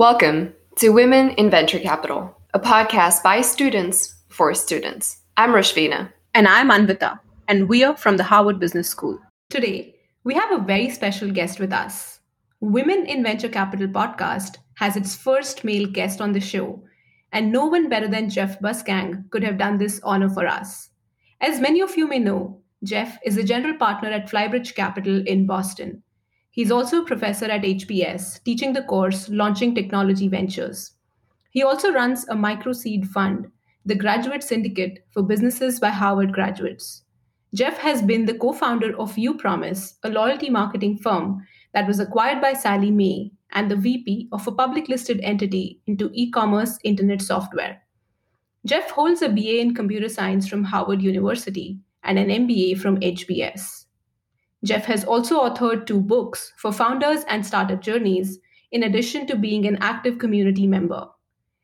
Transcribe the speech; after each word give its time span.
Welcome 0.00 0.54
to 0.76 0.94
Women 0.94 1.32
in 1.32 1.50
Venture 1.50 1.78
Capital, 1.78 2.34
a 2.54 2.58
podcast 2.58 3.22
by 3.22 3.42
students 3.42 4.14
for 4.30 4.54
students. 4.54 5.18
I'm 5.36 5.50
Rashvina. 5.50 6.10
And 6.32 6.48
I'm 6.48 6.70
Anvita, 6.70 7.20
and 7.48 7.68
we 7.68 7.84
are 7.84 7.94
from 7.94 8.16
the 8.16 8.24
Harvard 8.24 8.58
Business 8.58 8.88
School. 8.88 9.18
Today, 9.50 9.94
we 10.24 10.32
have 10.32 10.52
a 10.52 10.64
very 10.64 10.88
special 10.88 11.30
guest 11.30 11.60
with 11.60 11.70
us. 11.70 12.20
Women 12.60 13.04
in 13.04 13.22
Venture 13.22 13.50
Capital 13.50 13.88
podcast 13.88 14.56
has 14.76 14.96
its 14.96 15.14
first 15.14 15.64
male 15.64 15.86
guest 15.86 16.22
on 16.22 16.32
the 16.32 16.40
show, 16.40 16.82
and 17.30 17.52
no 17.52 17.66
one 17.66 17.90
better 17.90 18.08
than 18.08 18.30
Jeff 18.30 18.58
Bussgang 18.58 19.28
could 19.28 19.42
have 19.42 19.58
done 19.58 19.76
this 19.76 20.00
honor 20.02 20.30
for 20.30 20.46
us. 20.46 20.88
As 21.42 21.60
many 21.60 21.82
of 21.82 21.98
you 21.98 22.08
may 22.08 22.20
know, 22.20 22.62
Jeff 22.82 23.18
is 23.22 23.36
a 23.36 23.44
general 23.44 23.76
partner 23.76 24.08
at 24.08 24.30
Flybridge 24.30 24.74
Capital 24.74 25.22
in 25.26 25.44
Boston 25.44 26.02
He's 26.50 26.70
also 26.70 27.02
a 27.02 27.06
professor 27.06 27.46
at 27.46 27.62
HBS, 27.62 28.42
teaching 28.42 28.72
the 28.72 28.82
course 28.82 29.28
Launching 29.28 29.74
Technology 29.74 30.26
Ventures. 30.26 30.92
He 31.50 31.62
also 31.62 31.92
runs 31.92 32.26
a 32.28 32.34
microseed 32.34 33.06
fund, 33.06 33.50
the 33.84 33.94
Graduate 33.94 34.42
Syndicate 34.42 35.04
for 35.10 35.22
Businesses 35.22 35.78
by 35.78 35.90
Harvard 35.90 36.32
Graduates. 36.32 37.02
Jeff 37.54 37.78
has 37.78 38.02
been 38.02 38.26
the 38.26 38.34
co 38.34 38.52
founder 38.52 38.96
of 38.98 39.16
uPromise, 39.16 39.94
a 40.02 40.08
loyalty 40.08 40.50
marketing 40.50 40.98
firm 40.98 41.46
that 41.72 41.86
was 41.86 42.00
acquired 42.00 42.40
by 42.40 42.52
Sallie 42.52 42.90
Mae, 42.90 43.32
and 43.52 43.70
the 43.70 43.76
VP 43.76 44.28
of 44.32 44.46
a 44.46 44.52
public 44.52 44.88
listed 44.88 45.20
entity 45.22 45.80
into 45.86 46.10
e 46.12 46.30
commerce 46.30 46.78
internet 46.84 47.22
software. 47.22 47.82
Jeff 48.66 48.90
holds 48.90 49.22
a 49.22 49.28
BA 49.28 49.60
in 49.60 49.74
computer 49.74 50.08
science 50.08 50.46
from 50.46 50.64
Harvard 50.64 51.02
University 51.02 51.78
and 52.02 52.18
an 52.18 52.28
MBA 52.28 52.78
from 52.78 53.00
HBS. 53.00 53.79
Jeff 54.62 54.84
has 54.84 55.04
also 55.04 55.40
authored 55.40 55.86
two 55.86 56.00
books 56.00 56.52
for 56.56 56.70
founders 56.70 57.24
and 57.28 57.46
startup 57.46 57.80
journeys, 57.80 58.38
in 58.70 58.82
addition 58.82 59.26
to 59.26 59.34
being 59.34 59.66
an 59.66 59.78
active 59.80 60.18
community 60.18 60.66
member. 60.66 61.08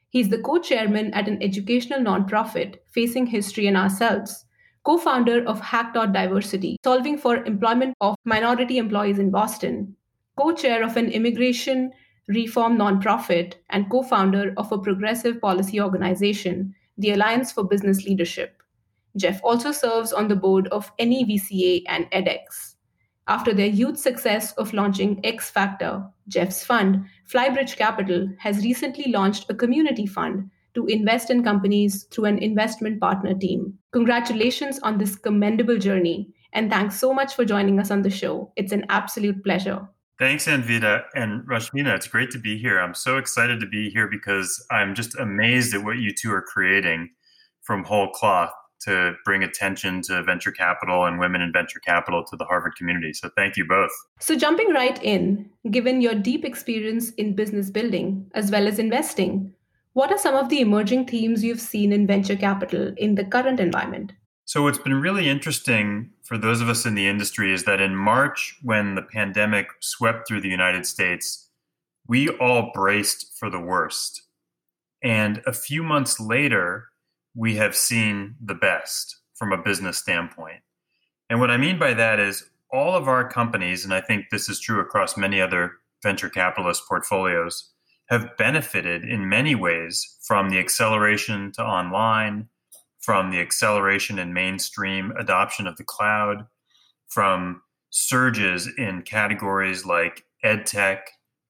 He's 0.09 0.31
the 0.31 0.39
co 0.39 0.59
chairman 0.59 1.13
at 1.13 1.29
an 1.29 1.43
educational 1.43 2.01
nonprofit, 2.01 2.77
Facing 2.87 3.27
History 3.27 3.67
and 3.67 3.77
Ourselves, 3.77 4.47
co 4.83 4.97
founder 4.97 5.45
of 5.47 5.61
Hack.Diversity, 5.61 6.79
solving 6.83 7.19
for 7.19 7.45
employment 7.45 7.95
of 8.01 8.17
minority 8.25 8.79
employees 8.79 9.19
in 9.19 9.31
Boston, 9.31 9.95
co 10.39 10.55
chair 10.55 10.83
of 10.83 10.97
an 10.97 11.11
immigration 11.11 11.93
reform 12.29 12.79
nonprofit, 12.79 13.57
and 13.69 13.91
co 13.91 14.03
founder 14.03 14.55
of 14.57 14.73
a 14.73 14.79
progressive 14.79 15.39
policy 15.41 15.81
organization, 15.83 16.75
the 16.97 17.11
Alliance 17.11 17.53
for 17.53 17.63
Business 17.63 18.07
Leadership. 18.07 18.63
Jeff 19.19 19.39
also 19.45 19.71
serves 19.71 20.15
on 20.15 20.29
the 20.29 20.37
board 20.37 20.67
of 20.69 20.97
NEVCA 20.97 21.83
and 21.89 22.11
edX. 22.11 22.76
After 23.29 23.53
their 23.53 23.71
huge 23.71 23.97
success 23.97 24.53
of 24.53 24.73
launching 24.73 25.21
X 25.25 25.51
Factor, 25.51 26.05
Jeff's 26.29 26.65
fund, 26.65 27.07
Flybridge 27.29 27.77
Capital, 27.77 28.29
has 28.39 28.65
recently 28.65 29.11
launched 29.11 29.51
a 29.51 29.55
community 29.55 30.07
fund 30.07 30.49
to 30.75 30.87
invest 30.87 31.31
in 31.31 31.43
companies 31.43 32.05
through 32.05 32.27
an 32.27 32.39
investment 32.39 33.01
partner 33.01 33.35
team. 33.35 33.77
Congratulations 33.93 34.79
on 34.81 34.99
this 34.99 35.17
commendable 35.17 35.79
journey, 35.79 36.29
and 36.53 36.71
thanks 36.71 37.01
so 37.01 37.13
much 37.13 37.35
for 37.35 37.45
joining 37.45 37.81
us 37.81 37.91
on 37.91 38.03
the 38.03 38.11
show. 38.11 38.53
It's 38.55 38.73
an 38.73 38.87
absolute 38.91 39.43
pleasure. 39.43 39.89
Thanks, 40.19 40.47
Anvita 40.47 41.03
and 41.15 41.43
Rashmina. 41.49 41.97
It's 41.97 42.09
great 42.09 42.31
to 42.31 42.39
be 42.39 42.59
here. 42.59 42.79
I'm 42.79 42.95
so 42.95 43.19
excited 43.19 43.59
to 43.61 43.67
be 43.67 43.91
here 43.91 44.09
because 44.09 44.65
I'm 44.71 44.95
just 44.95 45.19
amazed 45.19 45.75
at 45.75 45.83
what 45.83 45.99
you 45.99 46.13
two 46.15 46.33
are 46.33 46.43
creating 46.43 47.11
from 47.63 47.85
whole 47.85 48.11
cloth 48.11 48.53
to 48.87 49.15
bring 49.25 49.43
attention 49.43 50.03
to 50.03 50.23
venture 50.23 50.51
capital 50.51 51.05
and 51.05 51.19
women 51.19 51.41
in 51.41 51.53
venture 51.53 51.81
capital 51.81 52.25
to 52.25 52.37
the 52.37 52.45
Harvard 52.45 52.77
community. 52.77 53.13
So 53.13 53.31
thank 53.37 53.57
you 53.57 53.65
both. 53.65 53.91
So, 54.21 54.37
jumping 54.37 54.73
right 54.73 55.03
in, 55.03 55.51
given 55.71 56.01
your 56.01 56.15
deep 56.15 56.45
experience 56.45 57.11
in 57.13 57.35
business 57.35 57.71
building 57.71 58.31
as 58.35 58.51
well 58.51 58.67
as 58.67 58.79
investing, 58.79 59.53
what 59.93 60.11
are 60.11 60.19
some 60.19 60.35
of 60.35 60.49
the 60.49 60.61
emerging 60.61 61.07
themes 61.07 61.43
you've 61.43 61.61
seen 61.61 61.93
in 61.93 62.07
venture 62.07 62.37
capital 62.37 62.93
in 62.97 63.15
the 63.15 63.25
current 63.25 63.61
environment? 63.61 64.13
So, 64.45 64.63
what's 64.63 64.79
been 64.79 65.01
really 65.01 65.29
interesting 65.29 66.11
for 66.23 66.39
those 66.39 66.61
of 66.61 66.69
us 66.69 66.87
in 66.87 66.95
the 66.95 67.09
industry 67.09 67.53
is 67.53 67.65
that 67.65 67.81
in 67.81 67.97
March, 67.97 68.59
when 68.63 68.95
the 68.95 69.03
pandemic 69.03 69.69
swept 69.81 70.29
through 70.29 70.41
the 70.41 70.49
United 70.49 70.87
States, 70.87 71.49
we 72.07 72.29
all 72.29 72.71
braced 72.73 73.37
for 73.39 73.51
the 73.51 73.59
worst. 73.59 74.23
And 75.03 75.43
a 75.47 75.53
few 75.53 75.83
months 75.83 76.21
later, 76.21 76.89
we 77.37 77.55
have 77.57 77.77
seen 77.77 78.35
the 78.43 78.55
best 78.55 79.17
from 79.35 79.53
a 79.53 79.63
business 79.63 79.99
standpoint. 79.99 80.61
And 81.29 81.39
what 81.39 81.51
I 81.51 81.59
mean 81.59 81.79
by 81.79 81.93
that 81.95 82.19
is 82.19 82.49
all 82.73 82.95
of 82.95 83.09
our 83.09 83.29
companies, 83.29 83.85
and 83.85 83.93
I 83.93 84.01
think 84.01 84.31
this 84.31 84.49
is 84.49 84.59
true 84.59 84.81
across 84.81 85.17
many 85.17 85.41
other 85.41 85.73
venture 86.03 86.31
capitalist 86.31 86.83
portfolios, 86.89 87.73
have 88.09 88.37
benefited 88.37 89.05
in 89.05 89.29
many 89.29 89.55
ways 89.55 90.19
from 90.23 90.49
the 90.49 90.59
acceleration 90.59 91.53
to 91.53 91.63
online, 91.63 92.49
from 93.01 93.31
the 93.31 93.41
acceleration 93.41 94.19
in 94.19 94.33
mainstream 94.33 95.13
adoption 95.19 95.67
of 95.67 95.77
the 95.77 95.85
cloud, 95.85 96.47
from 97.09 97.61
surges 97.91 98.69
in 98.79 99.03
categories 99.03 99.85
like 99.85 100.25
edtech, 100.45 101.01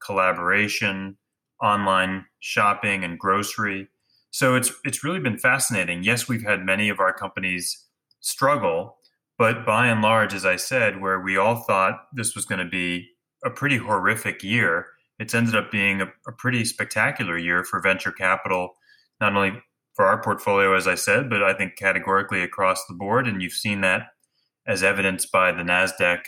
collaboration, 0.05 1.17
online 1.63 2.25
shopping, 2.41 3.05
and 3.05 3.19
grocery. 3.19 3.89
So 4.37 4.55
it's 4.55 4.71
it's 4.85 5.03
really 5.03 5.19
been 5.19 5.39
fascinating. 5.39 6.03
Yes, 6.03 6.29
we've 6.29 6.45
had 6.45 6.61
many 6.63 6.91
of 6.91 7.01
our 7.01 7.11
companies 7.11 7.87
struggle, 8.21 8.99
but 9.39 9.65
by 9.65 9.87
and 9.87 10.03
large, 10.03 10.35
as 10.35 10.45
I 10.45 10.57
said, 10.57 11.01
where 11.01 11.19
we 11.19 11.39
all 11.39 11.57
thought 11.57 12.03
this 12.13 12.35
was 12.35 12.45
going 12.45 12.59
to 12.59 12.71
be 12.71 13.09
a 13.47 13.49
pretty 13.49 13.79
horrific 13.79 14.43
year, 14.43 14.89
it's 15.19 15.35
ended 15.35 15.57
up 15.57 15.71
being 15.71 16.03
a, 16.03 16.09
a 16.29 16.33
pretty 16.33 16.67
spectacular 16.67 17.39
year 17.39 17.65
for 17.65 17.81
venture 17.81 18.13
capital, 18.13 18.75
not 19.23 19.35
only 19.35 19.53
for 19.95 20.05
our 20.05 20.21
portfolio, 20.23 20.77
as 20.77 20.87
I 20.87 20.97
said, 20.97 21.31
but 21.31 21.43
I 21.43 21.55
think 21.55 21.77
categorically 21.79 22.43
across 22.43 22.85
the 22.85 22.95
board. 22.95 23.27
And 23.27 23.41
you've 23.41 23.55
seen 23.55 23.81
that 23.81 24.09
as 24.67 24.83
evidenced 24.83 25.33
by 25.33 25.51
the 25.51 25.63
NASDAQ 25.63 26.19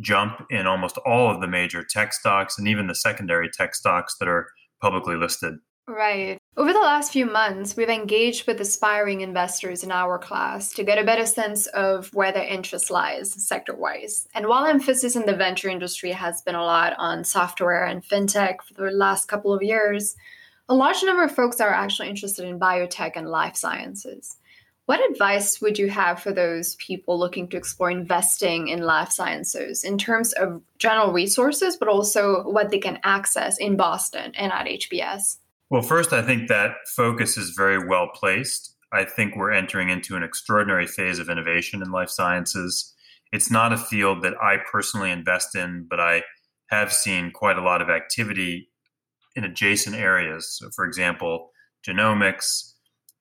jump 0.00 0.46
in 0.48 0.66
almost 0.66 0.96
all 1.04 1.30
of 1.30 1.42
the 1.42 1.46
major 1.46 1.84
tech 1.84 2.14
stocks 2.14 2.56
and 2.56 2.66
even 2.66 2.86
the 2.86 2.94
secondary 2.94 3.50
tech 3.50 3.74
stocks 3.74 4.16
that 4.18 4.28
are 4.28 4.46
publicly 4.80 5.16
listed. 5.16 5.56
Right. 5.90 6.38
Over 6.56 6.72
the 6.72 6.78
last 6.78 7.12
few 7.12 7.26
months, 7.26 7.76
we've 7.76 7.88
engaged 7.88 8.46
with 8.46 8.60
aspiring 8.60 9.22
investors 9.22 9.82
in 9.82 9.90
our 9.90 10.20
class 10.20 10.72
to 10.74 10.84
get 10.84 10.98
a 10.98 11.04
better 11.04 11.26
sense 11.26 11.66
of 11.66 12.14
where 12.14 12.30
their 12.30 12.44
interest 12.44 12.92
lies 12.92 13.32
sector 13.44 13.74
wise. 13.74 14.28
And 14.32 14.46
while 14.46 14.66
emphasis 14.66 15.16
in 15.16 15.26
the 15.26 15.34
venture 15.34 15.68
industry 15.68 16.12
has 16.12 16.42
been 16.42 16.54
a 16.54 16.62
lot 16.62 16.94
on 16.96 17.24
software 17.24 17.84
and 17.84 18.04
fintech 18.04 18.62
for 18.62 18.84
the 18.84 18.92
last 18.92 19.26
couple 19.26 19.52
of 19.52 19.64
years, 19.64 20.14
a 20.68 20.74
large 20.74 21.02
number 21.02 21.24
of 21.24 21.34
folks 21.34 21.60
are 21.60 21.74
actually 21.74 22.08
interested 22.08 22.44
in 22.44 22.60
biotech 22.60 23.12
and 23.16 23.28
life 23.28 23.56
sciences. 23.56 24.36
What 24.86 25.10
advice 25.10 25.60
would 25.60 25.76
you 25.76 25.90
have 25.90 26.22
for 26.22 26.32
those 26.32 26.76
people 26.76 27.18
looking 27.18 27.48
to 27.48 27.56
explore 27.56 27.90
investing 27.90 28.68
in 28.68 28.82
life 28.82 29.10
sciences 29.10 29.82
in 29.82 29.98
terms 29.98 30.34
of 30.34 30.62
general 30.78 31.12
resources, 31.12 31.76
but 31.76 31.88
also 31.88 32.44
what 32.44 32.70
they 32.70 32.78
can 32.78 33.00
access 33.02 33.58
in 33.58 33.76
Boston 33.76 34.30
and 34.36 34.52
at 34.52 34.66
HBS? 34.66 35.38
Well, 35.70 35.82
first, 35.82 36.12
I 36.12 36.22
think 36.22 36.48
that 36.48 36.72
focus 36.88 37.36
is 37.36 37.50
very 37.50 37.86
well 37.86 38.08
placed. 38.12 38.74
I 38.92 39.04
think 39.04 39.36
we're 39.36 39.52
entering 39.52 39.88
into 39.88 40.16
an 40.16 40.24
extraordinary 40.24 40.88
phase 40.88 41.20
of 41.20 41.28
innovation 41.28 41.80
in 41.80 41.92
life 41.92 42.10
sciences. 42.10 42.92
It's 43.32 43.52
not 43.52 43.72
a 43.72 43.78
field 43.78 44.22
that 44.22 44.34
I 44.42 44.56
personally 44.70 45.12
invest 45.12 45.54
in, 45.54 45.86
but 45.88 46.00
I 46.00 46.24
have 46.70 46.92
seen 46.92 47.30
quite 47.30 47.56
a 47.56 47.62
lot 47.62 47.80
of 47.80 47.88
activity 47.88 48.68
in 49.36 49.44
adjacent 49.44 49.94
areas. 49.94 50.58
So, 50.58 50.70
for 50.74 50.84
example, 50.84 51.50
genomics 51.86 52.72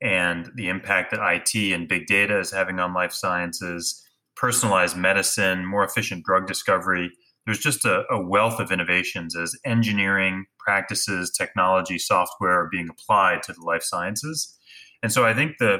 and 0.01 0.49
the 0.55 0.69
impact 0.69 1.11
that 1.11 1.19
IT 1.21 1.71
and 1.71 1.87
big 1.87 2.07
data 2.07 2.39
is 2.39 2.51
having 2.51 2.79
on 2.79 2.95
life 2.95 3.13
sciences, 3.13 4.03
personalized 4.35 4.97
medicine, 4.97 5.67
more 5.67 5.83
efficient 5.83 6.25
drug 6.25 6.47
discovery 6.47 7.11
there's 7.45 7.59
just 7.59 7.85
a, 7.85 8.03
a, 8.11 8.21
wealth 8.21 8.59
of 8.59 8.71
innovations 8.71 9.35
as 9.35 9.55
engineering 9.65 10.45
practices, 10.59 11.31
technology, 11.31 11.97
software 11.97 12.61
are 12.61 12.69
being 12.71 12.89
applied 12.89 13.43
to 13.43 13.53
the 13.53 13.61
life 13.61 13.83
sciences. 13.83 14.57
And 15.01 15.11
so 15.11 15.25
I 15.25 15.33
think 15.33 15.57
the 15.57 15.79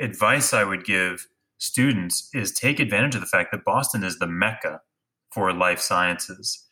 advice 0.00 0.54
I 0.54 0.64
would 0.64 0.84
give 0.84 1.26
students 1.58 2.30
is 2.32 2.52
take 2.52 2.80
advantage 2.80 3.14
of 3.14 3.20
the 3.20 3.26
fact 3.26 3.52
that 3.52 3.64
Boston 3.64 4.02
is 4.02 4.18
the 4.18 4.26
mecca 4.26 4.80
for 5.32 5.52
life 5.52 5.80
sciences. 5.80 6.66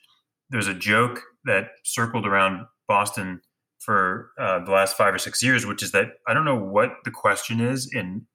There's 0.50 0.68
a 0.68 0.74
joke 0.74 1.20
that 1.44 1.68
circled 1.84 2.26
around 2.26 2.66
Boston 2.86 3.42
for 3.78 4.30
uh, 4.38 4.64
the 4.64 4.70
last 4.70 4.96
five 4.96 5.14
or 5.14 5.18
six 5.18 5.42
years, 5.42 5.66
which 5.66 5.82
is 5.82 5.92
that 5.92 6.12
I 6.26 6.34
don't 6.34 6.44
know 6.44 6.58
what 6.58 6.90
the 7.04 7.10
question 7.10 7.60
is 7.60 7.90
in 7.92 8.26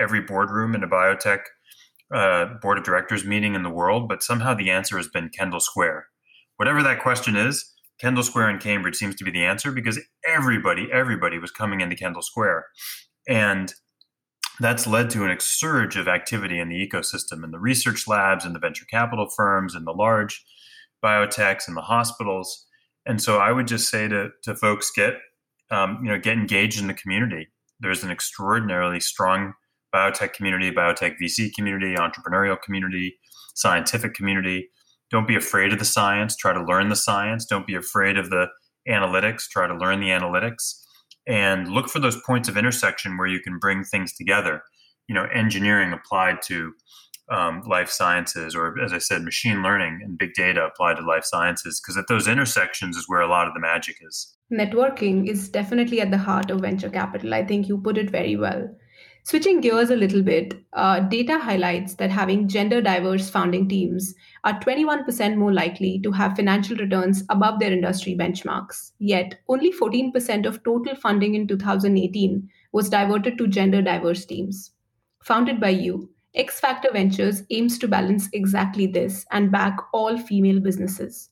every 0.00 0.20
boardroom 0.20 0.74
in 0.74 0.82
a 0.82 0.88
biotech 0.88 1.40
uh, 2.14 2.46
board 2.62 2.78
of 2.78 2.84
directors 2.84 3.24
meeting 3.24 3.54
in 3.54 3.62
the 3.62 3.70
world, 3.70 4.08
but 4.08 4.22
somehow 4.22 4.54
the 4.54 4.70
answer 4.70 4.96
has 4.96 5.08
been 5.08 5.28
Kendall 5.28 5.60
Square. 5.60 6.06
Whatever 6.56 6.82
that 6.82 7.02
question 7.02 7.36
is, 7.36 7.72
Kendall 8.00 8.22
Square 8.22 8.50
in 8.50 8.58
Cambridge 8.58 8.96
seems 8.96 9.16
to 9.16 9.24
be 9.24 9.30
the 9.30 9.44
answer 9.44 9.72
because 9.72 10.00
everybody, 10.26 10.88
everybody 10.92 11.38
was 11.38 11.50
coming 11.50 11.80
into 11.80 11.96
Kendall 11.96 12.22
Square. 12.22 12.66
And 13.28 13.74
that's 14.60 14.86
led 14.86 15.10
to 15.10 15.24
an 15.24 15.36
surge 15.40 15.96
of 15.96 16.08
activity 16.08 16.58
in 16.58 16.68
the 16.68 16.88
ecosystem 16.88 17.44
and 17.44 17.52
the 17.52 17.58
research 17.58 18.08
labs 18.08 18.44
and 18.44 18.54
the 18.54 18.60
venture 18.60 18.86
capital 18.90 19.28
firms 19.28 19.74
and 19.74 19.86
the 19.86 19.92
large 19.92 20.44
biotechs 21.04 21.68
and 21.68 21.76
the 21.76 21.82
hospitals. 21.82 22.66
And 23.06 23.22
so 23.22 23.38
I 23.38 23.52
would 23.52 23.68
just 23.68 23.88
say 23.88 24.08
to, 24.08 24.30
to 24.44 24.56
folks, 24.56 24.90
get 24.90 25.14
um, 25.70 26.00
you 26.02 26.10
know 26.10 26.18
get 26.18 26.36
engaged 26.36 26.80
in 26.80 26.86
the 26.86 26.94
community. 26.94 27.48
There's 27.80 28.02
an 28.02 28.10
extraordinarily 28.10 29.00
strong 29.00 29.54
biotech 29.98 30.32
community, 30.32 30.70
biotech 30.70 31.16
VC 31.20 31.52
community, 31.54 31.94
entrepreneurial 31.96 32.60
community, 32.60 33.18
scientific 33.54 34.14
community. 34.14 34.68
Don't 35.10 35.26
be 35.26 35.36
afraid 35.36 35.72
of 35.72 35.78
the 35.78 35.84
science. 35.84 36.36
Try 36.36 36.52
to 36.52 36.62
learn 36.62 36.88
the 36.88 36.96
science. 36.96 37.46
Don't 37.46 37.66
be 37.66 37.74
afraid 37.74 38.16
of 38.16 38.30
the 38.30 38.46
analytics. 38.88 39.48
Try 39.48 39.66
to 39.66 39.74
learn 39.74 40.00
the 40.00 40.08
analytics 40.08 40.74
and 41.26 41.68
look 41.68 41.88
for 41.88 41.98
those 41.98 42.20
points 42.26 42.48
of 42.48 42.56
intersection 42.56 43.16
where 43.16 43.26
you 43.26 43.40
can 43.40 43.58
bring 43.58 43.84
things 43.84 44.14
together. 44.14 44.62
You 45.08 45.14
know, 45.14 45.26
engineering 45.32 45.92
applied 45.92 46.42
to 46.42 46.72
um, 47.30 47.62
life 47.66 47.90
sciences, 47.90 48.54
or 48.54 48.80
as 48.80 48.92
I 48.92 48.98
said, 48.98 49.22
machine 49.22 49.62
learning 49.62 50.00
and 50.02 50.16
big 50.16 50.32
data 50.34 50.64
applied 50.64 50.96
to 50.96 51.02
life 51.02 51.24
sciences, 51.24 51.80
because 51.80 51.98
at 51.98 52.08
those 52.08 52.26
intersections 52.26 52.96
is 52.96 53.08
where 53.08 53.20
a 53.20 53.28
lot 53.28 53.46
of 53.46 53.54
the 53.54 53.60
magic 53.60 53.96
is. 54.00 54.34
Networking 54.50 55.28
is 55.28 55.50
definitely 55.50 56.00
at 56.00 56.10
the 56.10 56.16
heart 56.16 56.50
of 56.50 56.60
venture 56.60 56.88
capital. 56.88 57.34
I 57.34 57.44
think 57.44 57.68
you 57.68 57.78
put 57.78 57.98
it 57.98 58.10
very 58.10 58.36
well. 58.36 58.68
Switching 59.28 59.60
gears 59.60 59.90
a 59.90 59.94
little 59.94 60.22
bit, 60.22 60.54
uh, 60.72 61.00
data 61.00 61.38
highlights 61.38 61.96
that 61.96 62.10
having 62.10 62.48
gender 62.48 62.80
diverse 62.80 63.28
founding 63.28 63.68
teams 63.68 64.14
are 64.44 64.58
21% 64.60 65.36
more 65.36 65.52
likely 65.52 66.00
to 66.00 66.10
have 66.10 66.34
financial 66.34 66.78
returns 66.78 67.24
above 67.28 67.60
their 67.60 67.70
industry 67.70 68.14
benchmarks. 68.14 68.92
Yet, 68.98 69.34
only 69.46 69.70
14% 69.70 70.46
of 70.46 70.64
total 70.64 70.96
funding 70.96 71.34
in 71.34 71.46
2018 71.46 72.48
was 72.72 72.88
diverted 72.88 73.36
to 73.36 73.48
gender 73.48 73.82
diverse 73.82 74.24
teams. 74.24 74.70
Founded 75.24 75.60
by 75.60 75.76
you, 75.76 76.08
X 76.34 76.58
Factor 76.58 76.88
Ventures 76.90 77.42
aims 77.50 77.78
to 77.80 77.86
balance 77.86 78.30
exactly 78.32 78.86
this 78.86 79.26
and 79.30 79.52
back 79.52 79.76
all 79.92 80.16
female 80.16 80.58
businesses. 80.58 81.28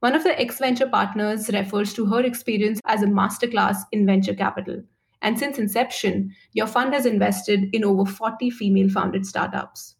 One 0.00 0.14
of 0.14 0.24
the 0.24 0.40
X 0.40 0.60
Venture 0.60 0.88
partners 0.88 1.50
refers 1.52 1.92
to 1.92 2.06
her 2.06 2.22
experience 2.22 2.80
as 2.86 3.02
a 3.02 3.06
masterclass 3.06 3.76
in 3.92 4.06
venture 4.06 4.34
capital 4.34 4.82
and 5.24 5.38
since 5.38 5.58
inception, 5.58 6.32
your 6.52 6.66
fund 6.66 6.92
has 6.92 7.06
invested 7.06 7.70
in 7.72 7.82
over 7.82 8.04
40 8.04 8.50
female 8.50 8.90
founded 8.90 9.24
startups. 9.26 9.96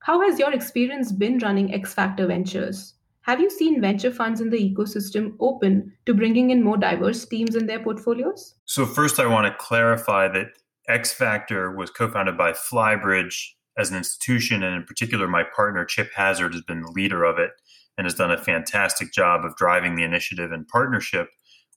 How 0.00 0.20
has 0.20 0.38
your 0.38 0.52
experience 0.52 1.10
been 1.10 1.38
running 1.38 1.72
X 1.72 1.94
Factor 1.94 2.26
Ventures? 2.26 2.94
Have 3.22 3.40
you 3.40 3.50
seen 3.50 3.80
venture 3.80 4.12
funds 4.12 4.42
in 4.42 4.50
the 4.50 4.58
ecosystem 4.58 5.34
open 5.40 5.92
to 6.04 6.14
bringing 6.14 6.50
in 6.50 6.62
more 6.62 6.76
diverse 6.76 7.24
teams 7.24 7.56
in 7.56 7.66
their 7.66 7.82
portfolios? 7.82 8.54
So, 8.66 8.84
first, 8.84 9.18
I 9.18 9.26
want 9.26 9.46
to 9.46 9.58
clarify 9.58 10.28
that 10.28 10.48
X 10.86 11.12
Factor 11.12 11.74
was 11.74 11.90
co 11.90 12.10
founded 12.10 12.36
by 12.36 12.52
Flybridge 12.52 13.54
as 13.78 13.90
an 13.90 13.96
institution, 13.96 14.62
and 14.62 14.74
in 14.74 14.84
particular, 14.84 15.28
my 15.28 15.44
partner 15.44 15.84
Chip 15.84 16.10
Hazard 16.14 16.52
has 16.52 16.62
been 16.62 16.82
the 16.82 16.90
leader 16.90 17.24
of 17.24 17.38
it 17.38 17.50
and 17.96 18.06
has 18.06 18.14
done 18.14 18.30
a 18.30 18.38
fantastic 18.38 19.12
job 19.12 19.44
of 19.44 19.56
driving 19.56 19.96
the 19.96 20.04
initiative 20.04 20.52
in 20.52 20.64
partnership 20.66 21.28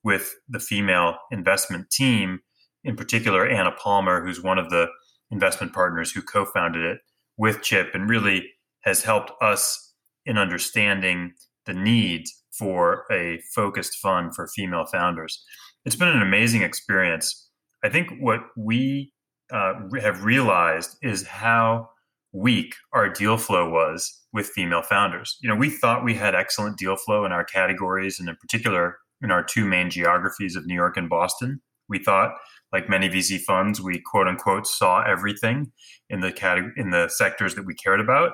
with 0.03 0.35
the 0.49 0.59
female 0.59 1.17
investment 1.31 1.89
team 1.89 2.41
in 2.83 2.95
particular 2.95 3.47
Anna 3.47 3.71
Palmer, 3.71 4.23
who's 4.23 4.41
one 4.41 4.57
of 4.57 4.69
the 4.69 4.87
investment 5.31 5.73
partners 5.73 6.11
who 6.11 6.21
co-founded 6.21 6.83
it 6.83 6.99
with 7.37 7.61
Chip, 7.61 7.91
and 7.93 8.09
really 8.09 8.49
has 8.81 9.03
helped 9.03 9.31
us 9.41 9.93
in 10.25 10.37
understanding 10.37 11.33
the 11.65 11.73
need 11.73 12.25
for 12.51 13.05
a 13.11 13.39
focused 13.55 13.95
fund 13.97 14.35
for 14.35 14.47
female 14.47 14.85
founders. 14.85 15.43
It's 15.85 15.95
been 15.95 16.09
an 16.09 16.21
amazing 16.21 16.61
experience. 16.61 17.49
I 17.83 17.89
think 17.89 18.09
what 18.19 18.41
we 18.57 19.13
uh, 19.51 19.73
have 20.01 20.23
realized 20.23 20.97
is 21.01 21.25
how 21.25 21.89
weak 22.33 22.75
our 22.93 23.09
deal 23.09 23.37
flow 23.37 23.69
was 23.69 24.21
with 24.31 24.47
female 24.47 24.81
founders. 24.81 25.37
You 25.41 25.49
know, 25.49 25.55
we 25.55 25.69
thought 25.69 26.05
we 26.05 26.13
had 26.13 26.35
excellent 26.35 26.77
deal 26.77 26.95
flow 26.95 27.25
in 27.25 27.31
our 27.31 27.43
categories, 27.43 28.19
and 28.19 28.29
in 28.29 28.35
particular 28.35 28.97
in 29.21 29.31
our 29.31 29.43
two 29.43 29.65
main 29.65 29.89
geographies 29.89 30.55
of 30.55 30.65
New 30.65 30.75
York 30.75 30.97
and 30.97 31.09
Boston. 31.09 31.61
We 31.89 31.99
thought 31.99 32.35
like 32.71 32.89
many 32.89 33.09
VC 33.09 33.39
funds, 33.39 33.81
we 33.81 33.99
quote 33.99 34.27
unquote 34.27 34.67
saw 34.67 35.03
everything 35.03 35.71
in 36.09 36.21
the 36.21 36.31
category 36.31 36.73
in 36.77 36.91
the 36.91 37.09
sectors 37.09 37.55
that 37.55 37.65
we 37.65 37.73
cared 37.73 37.99
about. 37.99 38.33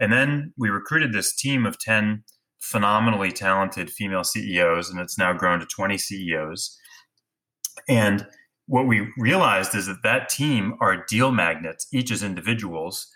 And 0.00 0.12
then 0.12 0.52
we 0.56 0.70
recruited 0.70 1.12
this 1.12 1.34
team 1.34 1.66
of 1.66 1.78
10 1.78 2.24
phenomenally 2.60 3.30
talented 3.30 3.90
female 3.90 4.24
CEOs, 4.24 4.90
and 4.90 4.98
it's 4.98 5.18
now 5.18 5.32
grown 5.32 5.60
to 5.60 5.66
20 5.66 5.98
CEOs. 5.98 6.78
And 7.88 8.26
what 8.66 8.86
we 8.86 9.12
realized 9.18 9.74
is 9.74 9.86
that 9.86 10.02
that 10.02 10.28
team 10.28 10.74
are 10.80 11.04
deal 11.06 11.30
magnets, 11.30 11.86
each 11.92 12.10
as 12.10 12.22
individuals, 12.22 13.06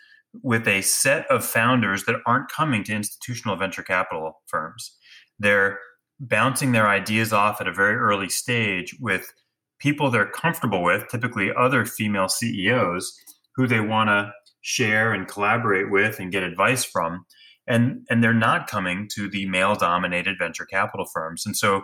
with 0.43 0.69
a 0.69 0.83
set 0.83 1.27
of 1.31 1.45
founders 1.45 2.05
that 2.05 2.21
aren't 2.27 2.51
coming 2.51 2.85
to 2.85 2.95
institutional 2.95 3.57
venture 3.57 3.83
capital 3.83 4.43
firms. 4.47 4.97
They're 5.39 5.79
bouncing 6.21 6.73
their 6.73 6.89
ideas 6.89 7.33
off 7.33 7.61
at 7.61 7.69
a 7.69 7.73
very 7.73 7.95
early 7.95 8.29
stage 8.29 8.95
with 9.01 9.33
people 9.79 10.11
they're 10.11 10.31
comfortable 10.31 10.83
with, 10.83 11.09
typically 11.09 11.51
other 11.57 11.85
female 11.85 12.29
CEOs 12.29 13.17
who 13.55 13.67
they 13.67 13.81
want 13.81 14.09
to 14.09 14.33
share 14.61 15.13
and 15.13 15.29
collaborate 15.29 15.91
with 15.91 16.19
and 16.19 16.33
get 16.33 16.43
advice 16.43 16.85
from. 16.85 17.25
And, 17.67 18.07
and 18.09 18.23
they're 18.25 18.35
not 18.35 18.67
coming 18.67 19.09
to 19.15 19.29
the 19.29 19.47
male 19.47 19.75
dominated 19.75 20.37
venture 20.39 20.65
capital 20.65 21.07
firms. 21.13 21.45
And 21.45 21.57
so 21.57 21.83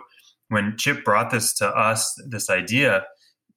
when 0.49 0.75
Chip 0.77 1.03
brought 1.03 1.31
this 1.31 1.53
to 1.55 1.67
us, 1.67 2.13
this 2.29 2.49
idea, 2.49 3.05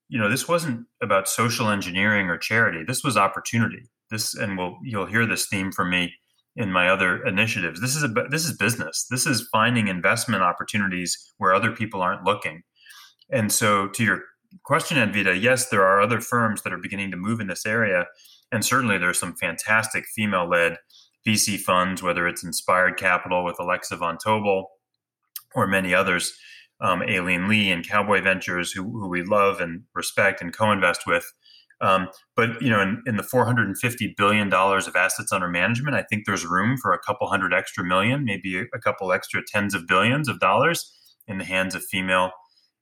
you 0.08 0.19
know, 0.19 0.29
this 0.29 0.49
wasn't 0.49 0.87
about 1.02 1.29
social 1.29 1.69
engineering 1.69 2.29
or 2.29 2.38
charity. 2.38 2.84
This 2.87 3.02
was 3.02 3.17
opportunity. 3.17 3.82
This, 4.11 4.34
and 4.34 4.56
we'll, 4.56 4.76
you'll 4.82 5.06
hear 5.06 5.26
this 5.26 5.46
theme 5.46 5.73
from 5.73 5.91
me 5.91 6.14
in 6.56 6.73
my 6.73 6.88
other 6.88 7.23
initiatives. 7.25 7.81
This 7.81 7.94
is 7.94 8.02
a, 8.02 8.08
this 8.31 8.44
is 8.44 8.56
business. 8.56 9.06
This 9.11 9.26
is 9.26 9.49
finding 9.52 9.88
investment 9.88 10.43
opportunities 10.43 11.17
where 11.38 11.55
other 11.55 11.70
people 11.70 12.02
aren't 12.02 12.25
looking. 12.25 12.62
And 13.31 13.53
so, 13.53 13.89
to 13.89 14.05
your 14.05 14.23
question, 14.65 14.97
Anvita, 14.97 15.41
yes, 15.41 15.69
there 15.69 15.85
are 15.85 16.01
other 16.01 16.21
firms 16.21 16.63
that 16.63 16.73
are 16.73 16.79
beginning 16.79 17.11
to 17.11 17.17
move 17.17 17.41
in 17.41 17.47
this 17.47 17.67
area. 17.67 18.07
And 18.51 18.65
certainly, 18.65 18.99
there's 18.99 19.19
some 19.19 19.35
fantastic 19.35 20.07
female 20.07 20.49
led 20.49 20.79
VC 21.27 21.59
funds, 21.59 22.03
whether 22.03 22.27
it's 22.27 22.45
Inspired 22.45 22.97
Capital 22.97 23.45
with 23.45 23.59
Alexa 23.59 23.97
Von 23.97 24.17
Tobel 24.17 24.65
or 25.55 25.67
many 25.67 25.95
others, 25.95 26.33
um, 26.81 27.03
Aileen 27.03 27.49
Lee 27.49 27.71
and 27.71 27.87
Cowboy 27.87 28.23
Ventures, 28.23 28.73
who, 28.73 28.83
who 28.83 29.09
we 29.09 29.23
love 29.23 29.61
and 29.61 29.83
respect 29.95 30.41
and 30.41 30.57
co 30.57 30.71
invest 30.73 31.07
with. 31.07 31.31
Um, 31.81 32.09
but 32.35 32.61
you 32.61 32.71
know, 32.71 32.81
in, 32.81 33.03
in, 33.07 33.17
the 33.17 33.23
450 33.23 34.15
billion 34.17 34.49
dollars 34.49 34.89
of 34.89 34.97
assets 34.97 35.33
under 35.33 35.49
management, 35.49 35.97
I 35.97 36.03
think 36.03 36.25
there's 36.27 36.44
room 36.44 36.77
for 36.77 36.93
a 36.93 36.99
couple 36.99 37.29
hundred 37.29 37.55
extra 37.55 37.85
million, 37.85 38.25
maybe 38.25 38.65
a 38.75 38.79
couple 38.81 39.13
extra 39.13 39.43
tens 39.47 39.75
of 39.75 39.87
billions 39.87 40.29
of 40.29 40.41
dollars 40.41 40.93
in 41.29 41.39
the 41.39 41.44
hands 41.44 41.77
of 41.77 41.85
female 41.85 42.32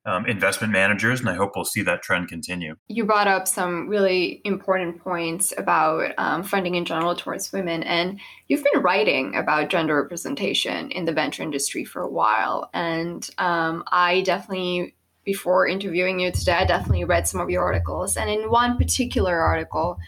um, 0.07 0.25
investment 0.27 0.73
managers, 0.73 1.21
and 1.21 1.29
I 1.29 1.35
hope 1.35 1.53
we'll 1.55 1.65
see 1.65 1.83
that 1.83 2.03
trend 2.03 2.29
continue. 2.29 2.77
You 2.87 3.05
brought 3.05 3.27
up 3.27 3.49
some 3.49 3.89
really 3.89 4.41
important 4.45 5.01
points 5.01 5.53
about 5.59 6.13
um, 6.17 6.45
funding 6.45 6.77
in 6.77 6.85
general 6.85 7.17
towards 7.17 7.53
women, 7.53 7.83
and 7.83 8.21
you've 8.47 8.65
been 8.73 8.83
writing 8.83 9.35
about 9.35 9.69
gender 9.69 10.01
representation 10.01 10.91
in 10.93 11.05
the 11.05 11.13
venture 11.13 11.43
industry 11.43 11.85
for 11.85 12.03
a 12.03 12.11
while. 12.11 12.71
And 12.73 13.29
um, 13.39 13.83
I 13.89 14.21
definitely, 14.23 14.95
before 15.25 15.67
interviewing 15.67 16.21
you 16.21 16.31
today, 16.31 16.53
I 16.53 16.65
definitely 16.65 17.05
read 17.05 17.27
some 17.27 17.41
of 17.41 17.51
your 17.51 17.65
articles. 17.65 18.17
And 18.17 18.31
in 18.31 18.49
one 18.49 18.79
particular 18.79 19.37
article, 19.37 19.99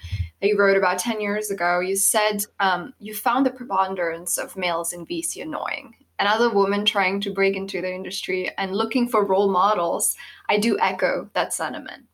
that 0.41 0.47
you 0.47 0.57
wrote 0.57 0.77
about 0.77 1.01
10 1.01 1.21
years 1.21 1.51
ago, 1.51 1.81
you 1.81 1.97
said 1.97 2.45
um, 2.61 2.95
you 3.01 3.13
found 3.13 3.45
the 3.45 3.51
preponderance 3.51 4.39
of 4.39 4.57
males 4.57 4.93
in 4.93 5.05
VC 5.05 5.43
annoying 5.43 5.95
another 6.19 6.51
woman 6.51 6.85
trying 6.85 7.21
to 7.21 7.31
break 7.31 7.57
into 7.57 7.81
the 7.81 7.93
industry 7.93 8.51
and 8.59 8.75
looking 8.75 9.09
for 9.09 9.25
role 9.25 9.51
models, 9.51 10.17
I 10.49 10.59
do 10.59 10.79
echo 10.81 11.31
that 11.35 11.53
sentiment. 11.53 12.05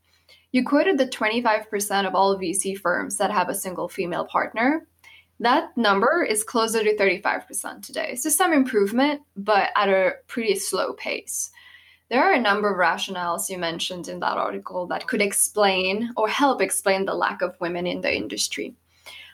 You 0.53 0.65
quoted 0.65 0.99
the 0.99 1.07
25% 1.07 2.07
of 2.07 2.15
all 2.15 2.39
VC 2.39 2.79
firms 2.79 3.17
that 3.17 3.33
have 3.33 3.49
a 3.49 3.55
single 3.55 3.89
female 3.89 4.25
partner. 4.25 4.87
That 5.41 5.77
number 5.77 6.23
is 6.23 6.45
closer 6.45 6.85
to 6.85 6.97
35% 6.97 7.83
today. 7.83 8.15
So, 8.15 8.31
some 8.31 8.53
improvement, 8.53 9.23
but 9.37 9.71
at 9.75 9.89
a 9.89 10.13
pretty 10.29 10.55
slow 10.55 10.93
pace. 10.93 11.51
There 12.09 12.23
are 12.23 12.35
a 12.35 12.41
number 12.41 12.71
of 12.71 12.79
rationales 12.79 13.49
you 13.49 13.59
mentioned 13.59 14.07
in 14.07 14.21
that 14.21 14.37
article 14.37 14.87
that 14.87 15.09
could 15.09 15.21
explain 15.21 16.11
or 16.17 16.29
help 16.29 16.63
explain 16.63 17.05
the 17.05 17.15
lack 17.15 17.43
of 17.43 17.61
women 17.61 17.87
in 17.87 18.03
the 18.03 18.15
industry. 18.15 18.77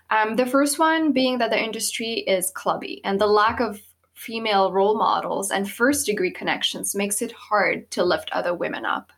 Um, 0.09 0.37
the 0.37 0.47
first 0.47 0.79
one 0.79 1.13
being 1.13 1.39
that 1.39 1.51
the 1.51 1.63
industry 1.63 2.21
is 2.21 2.51
clubby 2.51 3.01
and 3.05 3.21
the 3.21 3.27
lack 3.27 3.61
of 3.61 3.81
female 4.21 4.71
role 4.71 4.99
models 4.99 5.51
and 5.51 5.71
first 5.71 6.05
degree 6.05 6.31
connections 6.31 6.95
makes 6.95 7.23
it 7.23 7.33
hard 7.33 7.91
to 7.91 8.05
lift 8.05 8.29
other 8.33 8.53
women 8.53 8.85
up. 8.85 9.13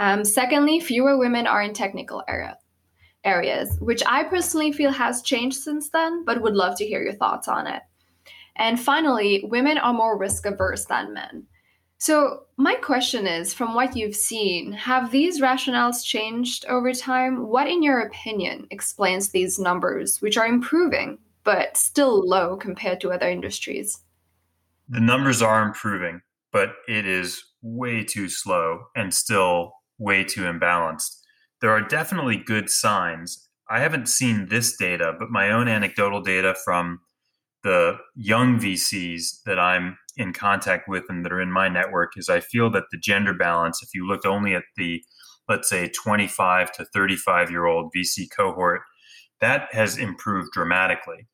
Um, 0.00 0.24
secondly, 0.24 0.80
fewer 0.80 1.16
women 1.16 1.46
are 1.46 1.62
in 1.62 1.72
technical 1.72 2.20
area, 2.26 2.58
areas, 3.22 3.78
which 3.78 4.02
I 4.04 4.24
personally 4.24 4.72
feel 4.72 4.90
has 4.90 5.22
changed 5.22 5.58
since 5.58 5.88
then, 5.90 6.24
but 6.24 6.42
would 6.42 6.56
love 6.56 6.76
to 6.78 6.84
hear 6.84 7.00
your 7.00 7.12
thoughts 7.12 7.46
on 7.46 7.68
it. 7.68 7.82
And 8.56 8.80
finally, 8.80 9.44
women 9.44 9.78
are 9.78 9.92
more 9.92 10.18
risk 10.18 10.46
averse 10.46 10.84
than 10.86 11.14
men. 11.14 11.46
So, 11.98 12.46
my 12.56 12.74
question 12.74 13.28
is 13.28 13.54
from 13.54 13.72
what 13.72 13.96
you've 13.96 14.16
seen, 14.16 14.72
have 14.72 15.12
these 15.12 15.40
rationales 15.40 16.04
changed 16.04 16.66
over 16.66 16.92
time? 16.92 17.46
What, 17.46 17.68
in 17.68 17.84
your 17.84 18.00
opinion, 18.00 18.66
explains 18.72 19.28
these 19.28 19.60
numbers, 19.60 20.20
which 20.20 20.36
are 20.36 20.46
improving 20.46 21.18
but 21.44 21.76
still 21.76 22.26
low 22.26 22.56
compared 22.56 23.00
to 23.02 23.12
other 23.12 23.30
industries? 23.30 24.00
The 24.88 25.00
numbers 25.00 25.42
are 25.42 25.62
improving, 25.62 26.20
but 26.52 26.74
it 26.88 27.06
is 27.06 27.42
way 27.62 28.04
too 28.04 28.28
slow 28.28 28.84
and 28.94 29.12
still 29.12 29.72
way 29.98 30.24
too 30.24 30.42
imbalanced. 30.42 31.20
There 31.60 31.70
are 31.70 31.80
definitely 31.80 32.36
good 32.36 32.68
signs. 32.68 33.48
I 33.70 33.80
haven't 33.80 34.08
seen 34.08 34.48
this 34.48 34.76
data, 34.76 35.14
but 35.18 35.30
my 35.30 35.50
own 35.50 35.68
anecdotal 35.68 36.20
data 36.20 36.54
from 36.64 37.00
the 37.62 37.96
young 38.14 38.60
VCs 38.60 39.42
that 39.46 39.58
I'm 39.58 39.96
in 40.16 40.32
contact 40.32 40.86
with 40.86 41.04
and 41.08 41.24
that 41.24 41.32
are 41.32 41.40
in 41.40 41.50
my 41.50 41.68
network 41.68 42.12
is 42.16 42.28
I 42.28 42.40
feel 42.40 42.70
that 42.70 42.84
the 42.92 42.98
gender 42.98 43.32
balance, 43.32 43.82
if 43.82 43.88
you 43.94 44.06
looked 44.06 44.26
only 44.26 44.54
at 44.54 44.64
the, 44.76 45.02
let's 45.48 45.68
say, 45.68 45.88
25 45.88 46.72
to 46.72 46.84
35 46.84 47.50
year 47.50 47.64
old 47.64 47.90
VC 47.96 48.26
cohort, 48.30 48.82
that 49.40 49.68
has 49.72 49.96
improved 49.96 50.52
dramatically. 50.52 51.26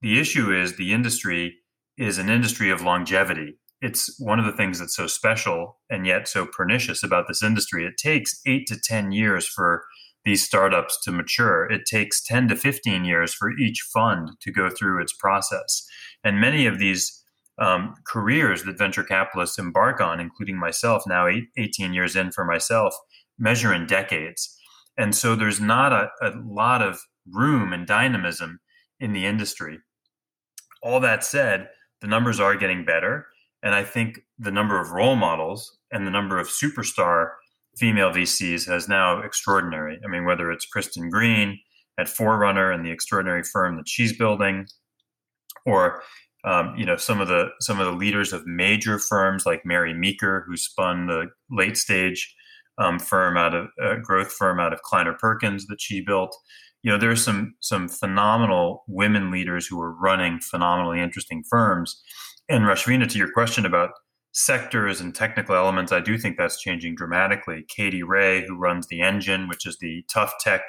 The 0.00 0.18
issue 0.18 0.52
is 0.52 0.76
the 0.76 0.92
industry 0.92 1.56
is 1.98 2.18
an 2.18 2.28
industry 2.28 2.70
of 2.70 2.82
longevity. 2.82 3.58
It's 3.80 4.18
one 4.18 4.38
of 4.38 4.46
the 4.46 4.56
things 4.56 4.78
that's 4.78 4.96
so 4.96 5.06
special 5.06 5.78
and 5.90 6.06
yet 6.06 6.28
so 6.28 6.46
pernicious 6.46 7.02
about 7.02 7.26
this 7.28 7.42
industry. 7.42 7.84
It 7.84 7.96
takes 7.98 8.40
eight 8.46 8.66
to 8.68 8.80
10 8.80 9.12
years 9.12 9.46
for 9.46 9.84
these 10.24 10.44
startups 10.44 10.98
to 11.04 11.12
mature. 11.12 11.70
It 11.70 11.86
takes 11.86 12.22
10 12.22 12.48
to 12.48 12.56
15 12.56 13.04
years 13.04 13.32
for 13.32 13.56
each 13.58 13.80
fund 13.92 14.30
to 14.40 14.50
go 14.50 14.68
through 14.68 15.00
its 15.00 15.12
process. 15.12 15.86
And 16.24 16.40
many 16.40 16.66
of 16.66 16.78
these 16.78 17.22
um, 17.58 17.94
careers 18.04 18.64
that 18.64 18.78
venture 18.78 19.04
capitalists 19.04 19.58
embark 19.58 20.00
on, 20.00 20.20
including 20.20 20.58
myself, 20.58 21.04
now 21.06 21.26
eight, 21.26 21.44
18 21.56 21.94
years 21.94 22.16
in 22.16 22.32
for 22.32 22.44
myself, 22.44 22.94
measure 23.38 23.72
in 23.72 23.86
decades. 23.86 24.54
And 24.98 25.14
so 25.14 25.36
there's 25.36 25.60
not 25.60 25.92
a, 25.92 26.10
a 26.22 26.32
lot 26.44 26.82
of 26.82 27.00
room 27.30 27.72
and 27.72 27.86
dynamism 27.86 28.60
in 28.98 29.12
the 29.12 29.26
industry. 29.26 29.78
All 30.82 31.00
that 31.00 31.24
said, 31.24 31.68
the 32.00 32.06
numbers 32.06 32.40
are 32.40 32.56
getting 32.56 32.84
better. 32.84 33.26
And 33.62 33.74
I 33.74 33.82
think 33.84 34.20
the 34.38 34.50
number 34.50 34.80
of 34.80 34.92
role 34.92 35.16
models 35.16 35.78
and 35.90 36.06
the 36.06 36.10
number 36.10 36.38
of 36.38 36.48
superstar 36.48 37.30
female 37.76 38.10
VCs 38.10 38.66
has 38.68 38.88
now 38.88 39.20
extraordinary. 39.20 39.98
I 40.04 40.08
mean, 40.08 40.24
whether 40.24 40.50
it's 40.50 40.66
Kirsten 40.66 41.10
Green 41.10 41.58
at 41.98 42.08
Forerunner 42.08 42.70
and 42.70 42.84
the 42.84 42.90
extraordinary 42.90 43.42
firm 43.42 43.76
that 43.76 43.88
she's 43.88 44.16
building, 44.16 44.66
or 45.64 46.02
um, 46.44 46.74
you 46.76 46.84
know 46.84 46.96
some 46.96 47.20
of 47.20 47.28
the 47.28 47.48
some 47.60 47.80
of 47.80 47.86
the 47.86 47.92
leaders 47.92 48.32
of 48.32 48.46
major 48.46 48.98
firms 48.98 49.46
like 49.46 49.64
Mary 49.64 49.94
Meeker, 49.94 50.44
who 50.46 50.56
spun 50.56 51.06
the 51.06 51.26
late 51.50 51.76
stage 51.76 52.34
um, 52.78 52.98
firm 52.98 53.36
out 53.36 53.54
of 53.54 53.68
uh, 53.82 53.96
growth 53.96 54.32
firm 54.32 54.60
out 54.60 54.72
of 54.72 54.82
Kleiner 54.82 55.14
Perkins 55.14 55.66
that 55.66 55.80
she 55.80 56.00
built. 56.00 56.36
You 56.86 56.92
know, 56.92 56.98
there's 56.98 57.24
some 57.24 57.56
some 57.58 57.88
phenomenal 57.88 58.84
women 58.86 59.32
leaders 59.32 59.66
who 59.66 59.80
are 59.80 59.90
running 59.90 60.38
phenomenally 60.38 61.00
interesting 61.00 61.42
firms. 61.50 62.00
And 62.48 62.62
Rashvina, 62.62 63.10
to 63.10 63.18
your 63.18 63.32
question 63.32 63.66
about 63.66 63.90
sectors 64.30 65.00
and 65.00 65.12
technical 65.12 65.56
elements, 65.56 65.90
I 65.90 65.98
do 65.98 66.16
think 66.16 66.36
that's 66.36 66.60
changing 66.60 66.94
dramatically. 66.94 67.64
Katie 67.68 68.04
Rae, 68.04 68.46
who 68.46 68.56
runs 68.56 68.86
the 68.86 69.00
Engine, 69.00 69.48
which 69.48 69.66
is 69.66 69.78
the 69.78 70.04
tough 70.08 70.32
tech 70.38 70.60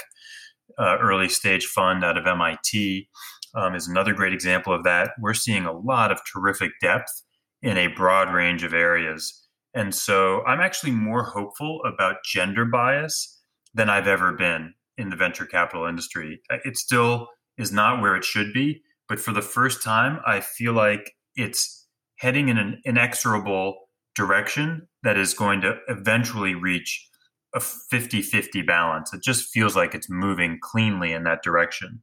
uh, 0.79 0.97
early 0.99 1.29
stage 1.29 1.67
fund 1.67 2.03
out 2.03 2.17
of 2.17 2.25
MIT, 2.25 3.07
um, 3.53 3.75
is 3.75 3.87
another 3.87 4.15
great 4.15 4.33
example 4.33 4.73
of 4.73 4.83
that. 4.85 5.11
We're 5.21 5.35
seeing 5.35 5.65
a 5.65 5.77
lot 5.77 6.11
of 6.11 6.19
terrific 6.25 6.71
depth 6.81 7.21
in 7.61 7.77
a 7.77 7.89
broad 7.89 8.33
range 8.33 8.63
of 8.63 8.73
areas. 8.73 9.47
And 9.75 9.93
so 9.93 10.43
I'm 10.47 10.61
actually 10.61 10.93
more 10.93 11.25
hopeful 11.25 11.79
about 11.85 12.23
gender 12.25 12.65
bias 12.65 13.39
than 13.75 13.91
I've 13.91 14.07
ever 14.07 14.33
been 14.33 14.73
in 14.97 15.09
the 15.09 15.15
venture 15.15 15.45
capital 15.45 15.85
industry. 15.85 16.41
Uh, 16.49 16.57
it 16.65 16.77
still 16.77 17.27
is 17.57 17.71
not 17.71 18.01
where 18.01 18.15
it 18.15 18.23
should 18.23 18.53
be, 18.53 18.81
but 19.07 19.19
for 19.19 19.31
the 19.31 19.41
first 19.41 19.83
time, 19.83 20.19
I 20.25 20.41
feel 20.41 20.73
like 20.73 21.13
it's 21.35 21.87
heading 22.17 22.49
in 22.49 22.57
an 22.57 22.81
inexorable 22.85 23.75
direction 24.15 24.87
that 25.03 25.17
is 25.17 25.33
going 25.33 25.61
to 25.61 25.77
eventually 25.87 26.55
reach 26.55 27.07
a 27.53 27.59
50 27.59 28.21
50 28.21 28.61
balance. 28.63 29.13
It 29.13 29.23
just 29.23 29.49
feels 29.49 29.75
like 29.75 29.95
it's 29.95 30.09
moving 30.09 30.59
cleanly 30.61 31.13
in 31.13 31.23
that 31.23 31.43
direction. 31.43 32.01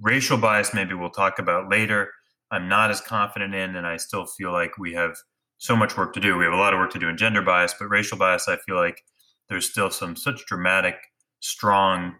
Racial 0.00 0.38
bias, 0.38 0.74
maybe 0.74 0.94
we'll 0.94 1.10
talk 1.10 1.38
about 1.38 1.70
later. 1.70 2.10
I'm 2.50 2.68
not 2.68 2.90
as 2.90 3.00
confident 3.00 3.54
in, 3.54 3.76
and 3.76 3.86
I 3.86 3.96
still 3.96 4.26
feel 4.26 4.52
like 4.52 4.76
we 4.78 4.92
have 4.94 5.16
so 5.58 5.76
much 5.76 5.96
work 5.96 6.12
to 6.14 6.20
do. 6.20 6.36
We 6.36 6.44
have 6.44 6.52
a 6.52 6.56
lot 6.56 6.74
of 6.74 6.80
work 6.80 6.90
to 6.92 6.98
do 6.98 7.08
in 7.08 7.16
gender 7.16 7.40
bias, 7.40 7.74
but 7.78 7.86
racial 7.86 8.18
bias, 8.18 8.48
I 8.48 8.56
feel 8.56 8.76
like 8.76 9.02
there's 9.48 9.70
still 9.70 9.90
some 9.90 10.16
such 10.16 10.44
dramatic, 10.46 10.96
strong, 11.40 12.16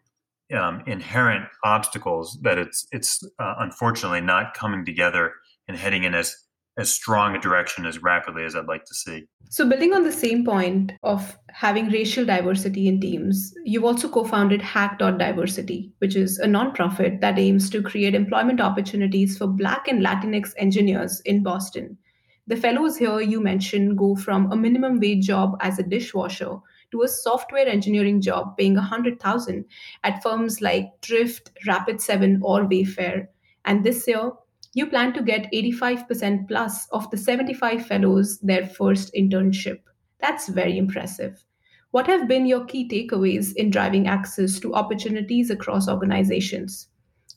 um, 0.53 0.83
inherent 0.87 1.47
obstacles 1.65 2.39
that 2.43 2.59
it's 2.59 2.87
it's 2.93 3.23
uh, 3.39 3.55
unfortunately 3.59 4.21
not 4.21 4.55
coming 4.55 4.85
together 4.85 5.33
and 5.69 5.77
heading 5.77 6.05
in 6.05 6.15
as 6.15 6.35
as 6.79 6.93
strong 6.93 7.37
a 7.37 7.41
direction 7.41 7.85
as 7.85 8.03
rapidly 8.03 8.45
as 8.45 8.57
I'd 8.57 8.67
like 8.67 8.85
to 8.87 8.95
see. 8.95 9.27
So, 9.51 9.69
building 9.69 9.93
on 9.93 10.05
the 10.05 10.13
same 10.13 10.45
point 10.45 10.93
of 11.03 11.37
having 11.49 11.89
racial 11.89 12.25
diversity 12.25 12.89
in 12.89 13.01
teams, 13.01 13.53
you've 13.65 13.85
also 13.85 14.09
co 14.09 14.25
founded 14.25 14.63
Hack.diversity, 14.63 15.93
which 15.99 16.17
is 16.17 16.39
a 16.39 16.47
nonprofit 16.47 17.21
that 17.21 17.39
aims 17.39 17.69
to 17.71 17.83
create 17.83 18.15
employment 18.15 18.61
opportunities 18.61 19.37
for 19.37 19.47
Black 19.47 19.87
and 19.89 20.03
Latinx 20.03 20.53
engineers 20.57 21.21
in 21.27 21.43
Boston. 21.43 21.99
The 22.47 22.57
fellows 22.57 22.97
here 22.97 23.21
you 23.21 23.41
mentioned 23.41 23.99
go 23.99 24.17
from 24.17 24.51
a 24.51 24.57
minimum 24.57 24.99
wage 24.99 25.27
job 25.27 25.57
as 25.61 25.79
a 25.79 25.83
dishwasher 25.83 26.57
to 26.93 27.03
a 27.03 27.09
software 27.09 27.67
engineering 27.67 28.21
job 28.21 28.57
paying 28.57 28.75
100000 28.75 29.65
at 30.05 30.23
firms 30.23 30.61
like 30.61 31.01
Drift, 31.01 31.51
Rapid7, 31.67 32.41
or 32.43 32.67
Wayfair. 32.67 33.27
And 33.65 33.85
this 33.85 34.07
year, 34.07 34.31
you 34.75 34.87
plan 34.87 35.13
to 35.15 35.23
get 35.23 35.53
85% 35.53 36.49
plus 36.49 36.87
of 36.93 37.11
the 37.11 37.17
75 37.17 37.85
fellows 37.87 38.39
their 38.41 38.67
first 38.67 39.13
internship. 39.15 39.81
That's 40.21 40.49
very 40.49 40.79
impressive. 40.79 41.45
What 41.91 42.07
have 42.07 42.27
been 42.27 42.47
your 42.47 42.65
key 42.65 42.89
takeaways 42.89 43.55
in 43.55 43.69
driving 43.69 44.07
access 44.07 44.59
to 44.61 44.75
opportunities 44.75 45.51
across 45.51 45.89
organizations? 45.89 46.89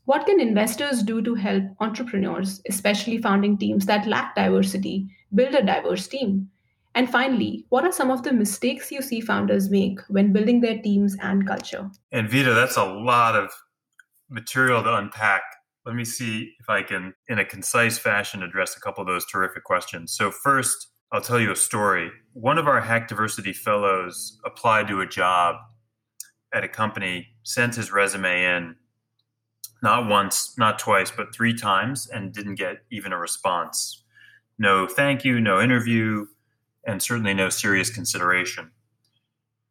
What 0.05 0.25
can 0.25 0.39
investors 0.39 1.03
do 1.03 1.21
to 1.24 1.35
help 1.35 1.63
entrepreneurs, 1.79 2.62
especially 2.69 3.17
founding 3.17 3.57
teams 3.57 3.85
that 3.88 4.07
lack 4.07 4.35
diversity, 4.35 5.09
build 5.33 5.55
a 5.55 5.65
diverse 5.65 6.07
team? 6.07 6.50
And 6.95 7.09
finally, 7.09 7.65
what 7.69 7.83
are 7.83 7.91
some 7.91 8.09
of 8.09 8.23
the 8.23 8.33
mistakes 8.33 8.91
you 8.91 9.01
see 9.01 9.21
founders 9.21 9.69
make 9.69 9.99
when 10.07 10.33
building 10.33 10.61
their 10.61 10.81
teams 10.81 11.15
and 11.21 11.45
culture? 11.45 11.89
Anvita, 12.13 12.55
that's 12.55 12.77
a 12.77 12.85
lot 12.85 13.35
of 13.35 13.51
material 14.29 14.81
to 14.81 14.95
unpack 14.95 15.43
let 15.85 15.95
me 15.95 16.03
see 16.03 16.53
if 16.59 16.69
I 16.69 16.81
can, 16.81 17.13
in 17.27 17.39
a 17.39 17.45
concise 17.45 17.97
fashion, 17.97 18.41
address 18.41 18.75
a 18.75 18.79
couple 18.79 19.01
of 19.01 19.07
those 19.07 19.25
terrific 19.25 19.63
questions. 19.63 20.13
So, 20.13 20.31
first, 20.31 20.87
I'll 21.11 21.21
tell 21.21 21.39
you 21.39 21.51
a 21.51 21.55
story. 21.55 22.09
One 22.33 22.57
of 22.57 22.67
our 22.67 22.81
Hack 22.81 23.07
Diversity 23.07 23.53
fellows 23.53 24.39
applied 24.45 24.87
to 24.87 25.01
a 25.01 25.07
job 25.07 25.57
at 26.53 26.63
a 26.63 26.67
company, 26.67 27.27
sent 27.43 27.75
his 27.75 27.91
resume 27.91 28.45
in 28.45 28.75
not 29.83 30.07
once, 30.07 30.57
not 30.57 30.79
twice, 30.79 31.11
but 31.11 31.35
three 31.35 31.53
times, 31.53 32.07
and 32.07 32.33
didn't 32.33 32.55
get 32.55 32.77
even 32.91 33.13
a 33.13 33.19
response. 33.19 34.03
No 34.57 34.87
thank 34.87 35.23
you, 35.23 35.39
no 35.39 35.61
interview, 35.61 36.25
and 36.86 37.01
certainly 37.01 37.34
no 37.34 37.50
serious 37.50 37.89
consideration. 37.89 38.72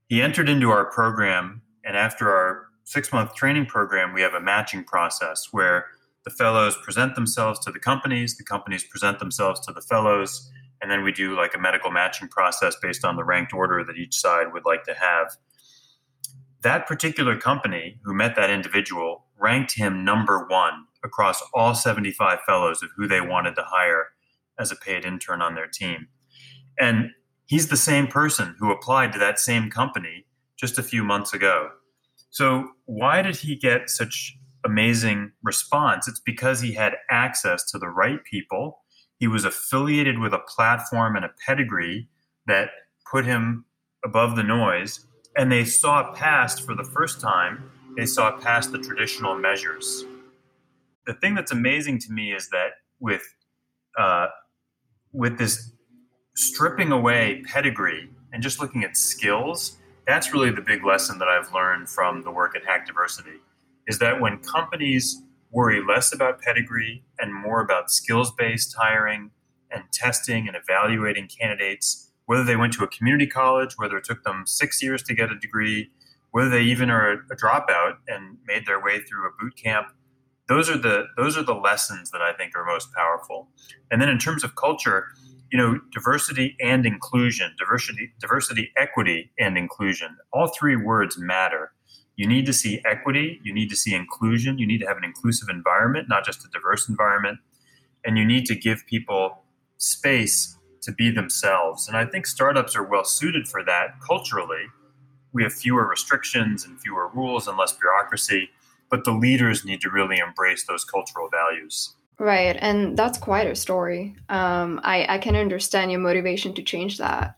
He 0.08 0.20
entered 0.20 0.48
into 0.48 0.70
our 0.70 0.90
program, 0.90 1.62
and 1.84 1.96
after 1.96 2.30
our 2.30 2.66
six 2.84 3.12
month 3.12 3.34
training 3.34 3.66
program, 3.66 4.12
we 4.12 4.22
have 4.22 4.34
a 4.34 4.40
matching 4.40 4.84
process 4.84 5.48
where 5.50 5.86
the 6.24 6.30
fellows 6.30 6.76
present 6.82 7.14
themselves 7.14 7.58
to 7.60 7.70
the 7.70 7.78
companies, 7.78 8.36
the 8.36 8.44
companies 8.44 8.84
present 8.84 9.18
themselves 9.18 9.60
to 9.60 9.72
the 9.72 9.80
fellows, 9.80 10.50
and 10.80 10.90
then 10.90 11.02
we 11.02 11.12
do 11.12 11.36
like 11.36 11.54
a 11.54 11.58
medical 11.58 11.90
matching 11.90 12.28
process 12.28 12.76
based 12.80 13.04
on 13.04 13.16
the 13.16 13.24
ranked 13.24 13.52
order 13.52 13.84
that 13.84 13.96
each 13.96 14.14
side 14.14 14.52
would 14.52 14.64
like 14.66 14.84
to 14.84 14.94
have. 14.94 15.36
That 16.62 16.86
particular 16.86 17.38
company 17.38 17.98
who 18.04 18.14
met 18.14 18.36
that 18.36 18.50
individual 18.50 19.26
ranked 19.38 19.74
him 19.74 20.04
number 20.04 20.46
one 20.46 20.86
across 21.04 21.42
all 21.52 21.74
75 21.74 22.40
fellows 22.46 22.82
of 22.82 22.90
who 22.96 23.06
they 23.06 23.20
wanted 23.20 23.54
to 23.56 23.64
hire 23.66 24.08
as 24.58 24.72
a 24.72 24.76
paid 24.76 25.04
intern 25.04 25.42
on 25.42 25.54
their 25.54 25.66
team. 25.66 26.08
And 26.78 27.10
he's 27.46 27.68
the 27.68 27.76
same 27.76 28.06
person 28.06 28.56
who 28.58 28.70
applied 28.72 29.12
to 29.12 29.18
that 29.18 29.38
same 29.38 29.70
company 29.70 30.26
just 30.56 30.78
a 30.78 30.82
few 30.82 31.04
months 31.04 31.32
ago. 31.32 31.70
So, 32.30 32.68
why 32.86 33.22
did 33.22 33.36
he 33.36 33.54
get 33.54 33.88
such 33.88 34.36
amazing 34.64 35.32
response. 35.42 36.08
It's 36.08 36.20
because 36.20 36.60
he 36.60 36.72
had 36.72 36.94
access 37.10 37.64
to 37.70 37.78
the 37.78 37.88
right 37.88 38.22
people. 38.24 38.82
He 39.18 39.28
was 39.28 39.44
affiliated 39.44 40.18
with 40.18 40.32
a 40.32 40.38
platform 40.38 41.16
and 41.16 41.24
a 41.24 41.30
pedigree 41.46 42.08
that 42.46 42.70
put 43.10 43.24
him 43.24 43.64
above 44.04 44.36
the 44.36 44.42
noise. 44.42 45.06
And 45.36 45.50
they 45.50 45.64
saw 45.64 46.12
past, 46.12 46.64
for 46.64 46.74
the 46.74 46.84
first 46.84 47.20
time, 47.20 47.70
they 47.96 48.06
saw 48.06 48.32
past 48.38 48.72
the 48.72 48.78
traditional 48.78 49.36
measures. 49.36 50.04
The 51.06 51.14
thing 51.14 51.34
that's 51.34 51.52
amazing 51.52 52.00
to 52.00 52.12
me 52.12 52.32
is 52.32 52.48
that 52.50 52.70
with 52.98 53.22
uh, 53.98 54.28
with 55.12 55.38
this 55.38 55.70
stripping 56.34 56.92
away 56.92 57.42
pedigree 57.46 58.08
and 58.32 58.42
just 58.42 58.60
looking 58.60 58.84
at 58.84 58.96
skills, 58.96 59.76
that's 60.06 60.32
really 60.32 60.50
the 60.50 60.60
big 60.60 60.84
lesson 60.84 61.18
that 61.18 61.28
I've 61.28 61.52
learned 61.52 61.88
from 61.88 62.22
the 62.22 62.30
work 62.30 62.56
at 62.56 62.64
Hack 62.64 62.86
Diversity 62.86 63.38
is 63.86 63.98
that 63.98 64.20
when 64.20 64.38
companies 64.38 65.22
worry 65.50 65.82
less 65.82 66.12
about 66.12 66.40
pedigree 66.40 67.04
and 67.18 67.32
more 67.32 67.60
about 67.60 67.90
skills 67.90 68.32
based 68.32 68.74
hiring 68.76 69.30
and 69.70 69.84
testing 69.92 70.48
and 70.48 70.56
evaluating 70.56 71.28
candidates, 71.28 72.10
whether 72.26 72.44
they 72.44 72.56
went 72.56 72.72
to 72.72 72.84
a 72.84 72.88
community 72.88 73.26
college, 73.26 73.74
whether 73.76 73.96
it 73.96 74.04
took 74.04 74.24
them 74.24 74.44
six 74.46 74.82
years 74.82 75.02
to 75.04 75.14
get 75.14 75.30
a 75.30 75.38
degree, 75.38 75.90
whether 76.32 76.48
they 76.48 76.62
even 76.62 76.90
are 76.90 77.12
a 77.12 77.36
dropout 77.36 77.98
and 78.08 78.38
made 78.46 78.66
their 78.66 78.82
way 78.82 79.00
through 79.00 79.28
a 79.28 79.30
boot 79.38 79.54
camp. 79.56 79.88
Those 80.48 80.68
are 80.68 80.76
the 80.76 81.04
those 81.16 81.38
are 81.38 81.42
the 81.42 81.54
lessons 81.54 82.10
that 82.10 82.20
I 82.20 82.32
think 82.32 82.56
are 82.56 82.64
most 82.64 82.92
powerful. 82.92 83.48
And 83.90 84.02
then 84.02 84.08
in 84.08 84.18
terms 84.18 84.44
of 84.44 84.56
culture, 84.56 85.06
you 85.54 85.60
know, 85.60 85.78
diversity 85.92 86.56
and 86.60 86.84
inclusion, 86.84 87.54
diversity, 87.56 88.10
diversity, 88.18 88.72
equity, 88.76 89.30
and 89.38 89.56
inclusion. 89.56 90.16
All 90.32 90.48
three 90.48 90.74
words 90.74 91.16
matter. 91.16 91.70
You 92.16 92.26
need 92.26 92.44
to 92.46 92.52
see 92.52 92.82
equity, 92.84 93.38
you 93.44 93.54
need 93.54 93.70
to 93.70 93.76
see 93.76 93.94
inclusion, 93.94 94.58
you 94.58 94.66
need 94.66 94.80
to 94.80 94.86
have 94.88 94.96
an 94.96 95.04
inclusive 95.04 95.48
environment, 95.48 96.08
not 96.08 96.24
just 96.24 96.44
a 96.44 96.48
diverse 96.48 96.88
environment, 96.88 97.38
and 98.04 98.18
you 98.18 98.24
need 98.24 98.46
to 98.46 98.56
give 98.56 98.84
people 98.88 99.44
space 99.78 100.58
to 100.82 100.90
be 100.90 101.08
themselves. 101.08 101.86
And 101.86 101.96
I 101.96 102.04
think 102.04 102.26
startups 102.26 102.74
are 102.74 102.82
well 102.82 103.04
suited 103.04 103.46
for 103.46 103.62
that 103.62 104.00
culturally. 104.04 104.64
We 105.32 105.44
have 105.44 105.52
fewer 105.52 105.86
restrictions 105.86 106.64
and 106.64 106.80
fewer 106.80 107.10
rules 107.14 107.46
and 107.46 107.56
less 107.56 107.70
bureaucracy, 107.70 108.50
but 108.90 109.04
the 109.04 109.12
leaders 109.12 109.64
need 109.64 109.80
to 109.82 109.90
really 109.90 110.18
embrace 110.18 110.66
those 110.66 110.84
cultural 110.84 111.28
values. 111.30 111.94
Right, 112.18 112.56
and 112.60 112.96
that's 112.96 113.18
quite 113.18 113.48
a 113.48 113.56
story. 113.56 114.14
Um, 114.28 114.80
I, 114.84 115.16
I 115.16 115.18
can 115.18 115.34
understand 115.34 115.90
your 115.90 116.00
motivation 116.00 116.54
to 116.54 116.62
change 116.62 116.98
that. 116.98 117.36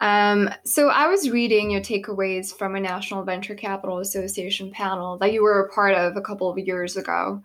Um, 0.00 0.50
so 0.64 0.88
I 0.88 1.08
was 1.08 1.30
reading 1.30 1.72
your 1.72 1.80
takeaways 1.80 2.56
from 2.56 2.76
a 2.76 2.80
National 2.80 3.24
Venture 3.24 3.56
Capital 3.56 3.98
Association 3.98 4.70
panel 4.70 5.18
that 5.18 5.32
you 5.32 5.42
were 5.42 5.64
a 5.64 5.72
part 5.72 5.94
of 5.94 6.16
a 6.16 6.20
couple 6.20 6.48
of 6.48 6.58
years 6.58 6.96
ago. 6.96 7.42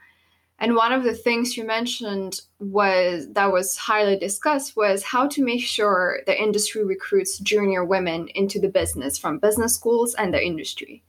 And 0.60 0.76
one 0.76 0.92
of 0.92 1.04
the 1.04 1.16
things 1.16 1.58
you 1.58 1.66
mentioned 1.66 2.42
was 2.60 3.28
that 3.32 3.52
was 3.52 3.76
highly 3.76 4.18
discussed 4.18 4.78
was 4.78 5.04
how 5.04 5.28
to 5.30 5.44
make 5.44 5.62
sure 5.62 6.20
the 6.28 6.40
industry 6.40 6.86
recruits 6.86 7.40
junior 7.40 7.84
women 7.84 8.28
into 8.36 8.60
the 8.60 8.70
business 8.70 9.18
from 9.18 9.40
business 9.40 9.74
schools 9.74 10.14
and 10.14 10.32
the 10.32 10.46
industry 10.46 11.04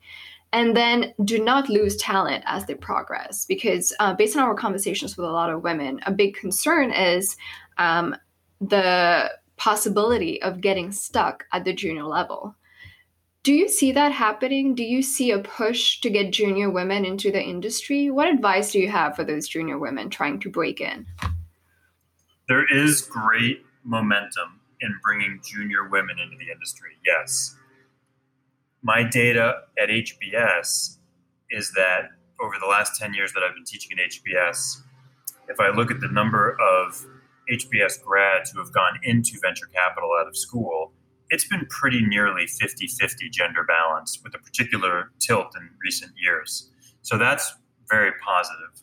and 0.54 0.76
then 0.76 1.12
do 1.24 1.42
not 1.42 1.68
lose 1.68 1.96
talent 1.96 2.44
as 2.46 2.64
they 2.64 2.74
progress 2.74 3.44
because 3.44 3.92
uh, 3.98 4.14
based 4.14 4.36
on 4.36 4.44
our 4.44 4.54
conversations 4.54 5.16
with 5.16 5.26
a 5.26 5.30
lot 5.30 5.50
of 5.50 5.64
women 5.64 6.00
a 6.06 6.12
big 6.12 6.36
concern 6.36 6.92
is 6.92 7.36
um, 7.76 8.16
the 8.60 9.30
possibility 9.56 10.40
of 10.42 10.60
getting 10.60 10.92
stuck 10.92 11.44
at 11.52 11.64
the 11.64 11.72
junior 11.72 12.04
level. 12.04 12.54
Do 13.42 13.52
you 13.52 13.68
see 13.68 13.92
that 13.92 14.12
happening? 14.12 14.74
Do 14.74 14.84
you 14.84 15.02
see 15.02 15.32
a 15.32 15.40
push 15.40 16.00
to 16.00 16.08
get 16.08 16.32
junior 16.32 16.70
women 16.70 17.04
into 17.04 17.30
the 17.30 17.42
industry? 17.42 18.10
What 18.10 18.28
advice 18.28 18.72
do 18.72 18.78
you 18.78 18.88
have 18.88 19.16
for 19.16 19.24
those 19.24 19.48
junior 19.48 19.78
women 19.78 20.08
trying 20.08 20.38
to 20.40 20.48
break 20.48 20.80
in? 20.80 21.04
There 22.48 22.64
is 22.72 23.02
great 23.02 23.66
momentum 23.82 24.60
in 24.80 24.94
bringing 25.02 25.40
junior 25.44 25.88
women 25.88 26.16
into 26.18 26.36
the 26.38 26.50
industry 26.50 26.92
yes 27.04 27.56
my 28.84 29.02
data 29.02 29.62
at 29.82 29.88
HBS 29.88 30.98
is 31.50 31.72
that 31.72 32.10
over 32.40 32.54
the 32.60 32.66
last 32.66 33.00
10 33.00 33.14
years 33.14 33.32
that 33.32 33.42
I've 33.42 33.54
been 33.54 33.64
teaching 33.64 33.98
at 33.98 34.10
HBS, 34.10 34.82
if 35.48 35.58
I 35.58 35.70
look 35.70 35.90
at 35.90 36.00
the 36.00 36.08
number 36.08 36.56
of 36.60 37.06
HBS 37.50 38.02
grads 38.02 38.50
who 38.50 38.58
have 38.58 38.72
gone 38.72 38.98
into 39.02 39.38
venture 39.40 39.66
capital 39.74 40.10
out 40.20 40.28
of 40.28 40.36
school, 40.36 40.92
it's 41.30 41.46
been 41.48 41.66
pretty 41.70 42.04
nearly 42.04 42.46
50 42.46 42.86
50 42.86 43.30
gender 43.30 43.64
balance 43.64 44.20
with 44.22 44.34
a 44.34 44.38
particular 44.38 45.10
tilt 45.18 45.48
in 45.56 45.70
recent 45.82 46.12
years. 46.22 46.70
So 47.00 47.16
that's 47.16 47.54
very 47.88 48.12
positive. 48.22 48.82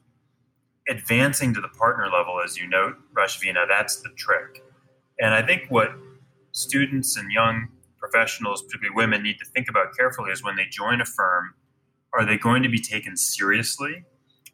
Advancing 0.90 1.54
to 1.54 1.62
the 1.62 1.70
partner 1.70 2.06
level, 2.06 2.42
as 2.44 2.58
you 2.58 2.68
note, 2.68 2.96
Rashvina, 3.16 3.68
that's 3.70 4.02
the 4.02 4.10
trick. 4.18 4.64
And 5.20 5.36
I 5.36 5.46
think 5.46 5.70
what 5.70 5.92
students 6.54 7.18
and 7.18 7.32
young 7.32 7.68
professionals, 8.02 8.64
particularly 8.64 8.96
women, 8.96 9.24
need 9.24 9.38
to 9.40 9.46
think 9.46 9.70
about 9.70 9.96
carefully 9.96 10.32
is 10.32 10.44
when 10.44 10.56
they 10.56 10.66
join 10.66 11.00
a 11.00 11.06
firm, 11.06 11.54
are 12.14 12.26
they 12.26 12.38
going 12.38 12.64
to 12.64 12.70
be 12.70 12.80
taken 12.80 13.16
seriously? 13.16 14.04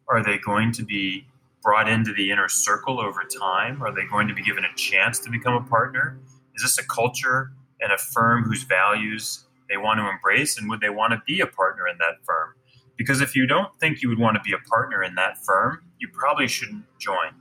Are 0.07 0.23
they 0.23 0.37
going 0.37 0.71
to 0.73 0.83
be 0.83 1.25
brought 1.63 1.89
into 1.89 2.13
the 2.13 2.29
inner 2.29 2.49
circle 2.49 2.99
over 2.99 3.23
time? 3.23 3.81
Are 3.81 3.93
they 3.93 4.05
going 4.05 4.27
to 4.27 4.33
be 4.33 4.43
given 4.43 4.63
a 4.63 4.75
chance 4.75 5.19
to 5.19 5.31
become 5.31 5.53
a 5.53 5.63
partner? 5.67 6.19
Is 6.55 6.61
this 6.61 6.77
a 6.77 6.87
culture 6.87 7.51
and 7.81 7.91
a 7.91 7.97
firm 7.97 8.43
whose 8.43 8.63
values 8.63 9.45
they 9.69 9.77
want 9.77 9.99
to 9.99 10.09
embrace? 10.09 10.57
And 10.57 10.69
would 10.69 10.81
they 10.81 10.89
want 10.89 11.13
to 11.13 11.21
be 11.25 11.39
a 11.39 11.47
partner 11.47 11.87
in 11.87 11.97
that 11.97 12.23
firm? 12.25 12.53
Because 12.97 13.21
if 13.21 13.35
you 13.35 13.45
don't 13.47 13.77
think 13.79 14.01
you 14.01 14.09
would 14.09 14.19
want 14.19 14.35
to 14.35 14.41
be 14.41 14.53
a 14.53 14.69
partner 14.69 15.03
in 15.03 15.15
that 15.15 15.37
firm, 15.45 15.83
you 15.99 16.09
probably 16.11 16.47
shouldn't 16.47 16.85
join. 16.99 17.31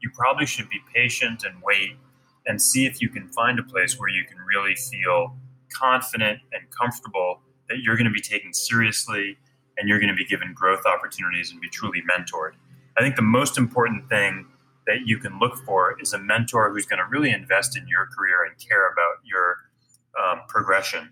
You 0.00 0.10
probably 0.14 0.46
should 0.46 0.68
be 0.68 0.80
patient 0.94 1.44
and 1.44 1.62
wait 1.62 1.96
and 2.46 2.60
see 2.60 2.86
if 2.86 3.00
you 3.02 3.08
can 3.08 3.28
find 3.28 3.58
a 3.58 3.62
place 3.62 3.98
where 3.98 4.08
you 4.08 4.24
can 4.24 4.38
really 4.38 4.74
feel 4.74 5.36
confident 5.72 6.40
and 6.52 6.62
comfortable 6.70 7.40
that 7.68 7.78
you're 7.82 7.96
going 7.96 8.06
to 8.06 8.12
be 8.12 8.20
taken 8.20 8.52
seriously 8.52 9.38
and 9.78 9.88
you're 9.88 9.98
going 9.98 10.10
to 10.10 10.16
be 10.16 10.24
given 10.24 10.52
growth 10.52 10.84
opportunities 10.84 11.50
and 11.50 11.60
be 11.60 11.68
truly 11.68 12.02
mentored. 12.10 12.52
I 12.98 13.02
think 13.02 13.16
the 13.16 13.22
most 13.22 13.56
important 13.56 14.08
thing 14.08 14.46
that 14.86 15.06
you 15.06 15.18
can 15.18 15.38
look 15.38 15.56
for 15.64 15.96
is 16.00 16.12
a 16.12 16.18
mentor 16.18 16.72
who's 16.72 16.84
going 16.84 16.98
to 16.98 17.06
really 17.08 17.30
invest 17.30 17.76
in 17.76 17.86
your 17.88 18.06
career 18.06 18.44
and 18.44 18.54
care 18.58 18.90
about 18.90 19.24
your 19.24 19.56
um, 20.22 20.40
progression. 20.48 21.10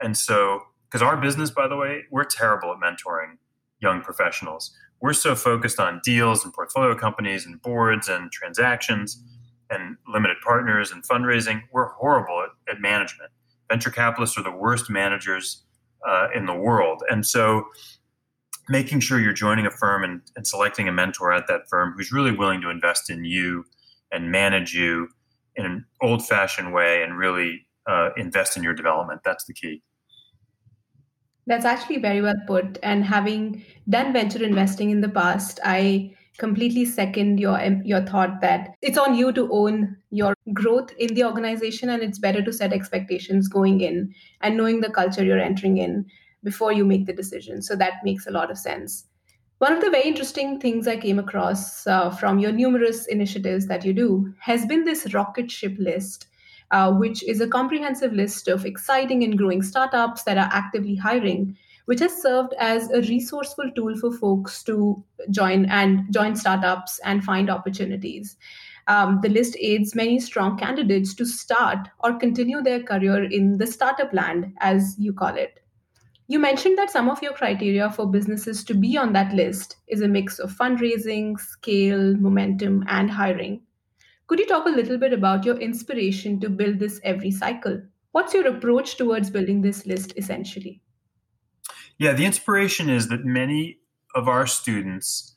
And 0.00 0.16
so, 0.16 0.62
because 0.88 1.02
our 1.02 1.16
business, 1.16 1.50
by 1.50 1.68
the 1.68 1.76
way, 1.76 2.04
we're 2.10 2.24
terrible 2.24 2.72
at 2.72 2.78
mentoring 2.78 3.36
young 3.80 4.00
professionals. 4.00 4.74
We're 5.00 5.12
so 5.12 5.34
focused 5.34 5.78
on 5.78 6.00
deals 6.02 6.44
and 6.44 6.52
portfolio 6.52 6.94
companies 6.94 7.46
and 7.46 7.60
boards 7.60 8.08
and 8.08 8.32
transactions 8.32 9.22
and 9.70 9.96
limited 10.08 10.38
partners 10.42 10.90
and 10.90 11.06
fundraising. 11.06 11.62
We're 11.72 11.90
horrible 11.90 12.42
at, 12.42 12.74
at 12.74 12.80
management 12.80 13.30
venture 13.68 13.90
capitalists 13.90 14.38
are 14.38 14.42
the 14.42 14.50
worst 14.50 14.90
managers 14.90 15.62
uh, 16.06 16.28
in 16.34 16.46
the 16.46 16.54
world. 16.54 17.02
And 17.10 17.26
so 17.26 17.64
making 18.68 19.00
sure 19.00 19.20
you're 19.20 19.32
joining 19.32 19.66
a 19.66 19.70
firm 19.70 20.04
and, 20.04 20.20
and, 20.36 20.46
selecting 20.46 20.88
a 20.88 20.92
mentor 20.92 21.32
at 21.32 21.46
that 21.48 21.62
firm 21.68 21.94
who's 21.96 22.12
really 22.12 22.32
willing 22.32 22.60
to 22.60 22.68
invest 22.68 23.10
in 23.10 23.24
you 23.24 23.64
and 24.12 24.30
manage 24.30 24.74
you 24.74 25.08
in 25.56 25.64
an 25.64 25.84
old 26.02 26.26
fashioned 26.26 26.72
way 26.72 27.02
and 27.02 27.18
really 27.18 27.66
uh, 27.86 28.10
invest 28.16 28.56
in 28.56 28.62
your 28.62 28.74
development. 28.74 29.22
That's 29.24 29.44
the 29.44 29.54
key. 29.54 29.82
That's 31.46 31.64
actually 31.64 31.98
very 31.98 32.20
well 32.20 32.36
put. 32.46 32.78
And 32.82 33.04
having 33.04 33.64
done 33.88 34.12
venture 34.12 34.44
investing 34.44 34.90
in 34.90 35.00
the 35.00 35.08
past, 35.08 35.58
I 35.64 36.14
completely 36.38 36.84
second 36.84 37.38
your 37.38 37.58
your 37.84 38.00
thought 38.06 38.40
that 38.40 38.74
it's 38.80 38.98
on 38.98 39.14
you 39.14 39.32
to 39.32 39.50
own 39.52 39.96
your 40.10 40.34
growth 40.52 40.92
in 40.98 41.14
the 41.14 41.24
organization 41.24 41.90
and 41.90 42.02
it's 42.02 42.18
better 42.18 42.42
to 42.42 42.52
set 42.52 42.72
expectations 42.72 43.48
going 43.48 43.80
in 43.80 44.14
and 44.40 44.56
knowing 44.56 44.80
the 44.80 44.90
culture 44.90 45.24
you're 45.24 45.38
entering 45.38 45.78
in 45.78 46.06
before 46.44 46.72
you 46.72 46.84
make 46.84 47.06
the 47.06 47.12
decision. 47.12 47.60
So 47.60 47.74
that 47.76 48.04
makes 48.04 48.26
a 48.26 48.30
lot 48.30 48.50
of 48.50 48.58
sense. 48.58 49.04
One 49.58 49.72
of 49.72 49.80
the 49.80 49.90
very 49.90 50.06
interesting 50.06 50.60
things 50.60 50.86
i 50.86 50.96
came 50.96 51.18
across 51.18 51.86
uh, 51.86 52.10
from 52.10 52.38
your 52.38 52.52
numerous 52.52 53.06
initiatives 53.06 53.66
that 53.66 53.84
you 53.84 53.92
do 53.92 54.32
has 54.40 54.64
been 54.66 54.84
this 54.84 55.12
rocket 55.12 55.50
ship 55.50 55.74
list 55.78 56.28
uh, 56.70 56.92
which 56.92 57.22
is 57.24 57.40
a 57.40 57.48
comprehensive 57.48 58.12
list 58.12 58.46
of 58.46 58.66
exciting 58.66 59.24
and 59.24 59.38
growing 59.38 59.62
startups 59.62 60.22
that 60.24 60.38
are 60.38 60.50
actively 60.52 60.94
hiring 60.94 61.56
which 61.88 62.00
has 62.00 62.20
served 62.20 62.52
as 62.58 62.90
a 62.90 63.00
resourceful 63.00 63.70
tool 63.74 63.96
for 63.96 64.12
folks 64.12 64.62
to 64.62 65.02
join 65.30 65.64
and 65.70 66.12
join 66.12 66.36
startups 66.36 66.98
and 67.02 67.24
find 67.24 67.48
opportunities. 67.48 68.36
Um, 68.88 69.20
the 69.22 69.30
list 69.30 69.56
aids 69.58 69.94
many 69.94 70.20
strong 70.20 70.58
candidates 70.58 71.14
to 71.14 71.24
start 71.24 71.88
or 72.00 72.18
continue 72.18 72.60
their 72.60 72.82
career 72.82 73.24
in 73.24 73.56
the 73.56 73.66
startup 73.66 74.12
land, 74.12 74.52
as 74.60 74.96
you 74.98 75.14
call 75.14 75.34
it. 75.34 75.60
You 76.26 76.38
mentioned 76.38 76.76
that 76.76 76.90
some 76.90 77.08
of 77.08 77.22
your 77.22 77.32
criteria 77.32 77.90
for 77.90 78.06
businesses 78.06 78.64
to 78.64 78.74
be 78.74 78.98
on 78.98 79.14
that 79.14 79.32
list 79.32 79.76
is 79.86 80.02
a 80.02 80.08
mix 80.08 80.38
of 80.38 80.52
fundraising, 80.52 81.40
scale, 81.40 82.14
momentum, 82.16 82.84
and 82.88 83.10
hiring. 83.10 83.62
Could 84.26 84.40
you 84.40 84.46
talk 84.46 84.66
a 84.66 84.76
little 84.76 84.98
bit 84.98 85.14
about 85.14 85.46
your 85.46 85.56
inspiration 85.56 86.38
to 86.40 86.50
build 86.50 86.80
this 86.80 87.00
every 87.02 87.30
cycle? 87.30 87.80
What's 88.12 88.34
your 88.34 88.46
approach 88.46 88.98
towards 88.98 89.30
building 89.30 89.62
this 89.62 89.86
list 89.86 90.12
essentially? 90.18 90.82
Yeah, 91.98 92.12
the 92.12 92.24
inspiration 92.24 92.88
is 92.88 93.08
that 93.08 93.24
many 93.24 93.78
of 94.14 94.28
our 94.28 94.46
students 94.46 95.34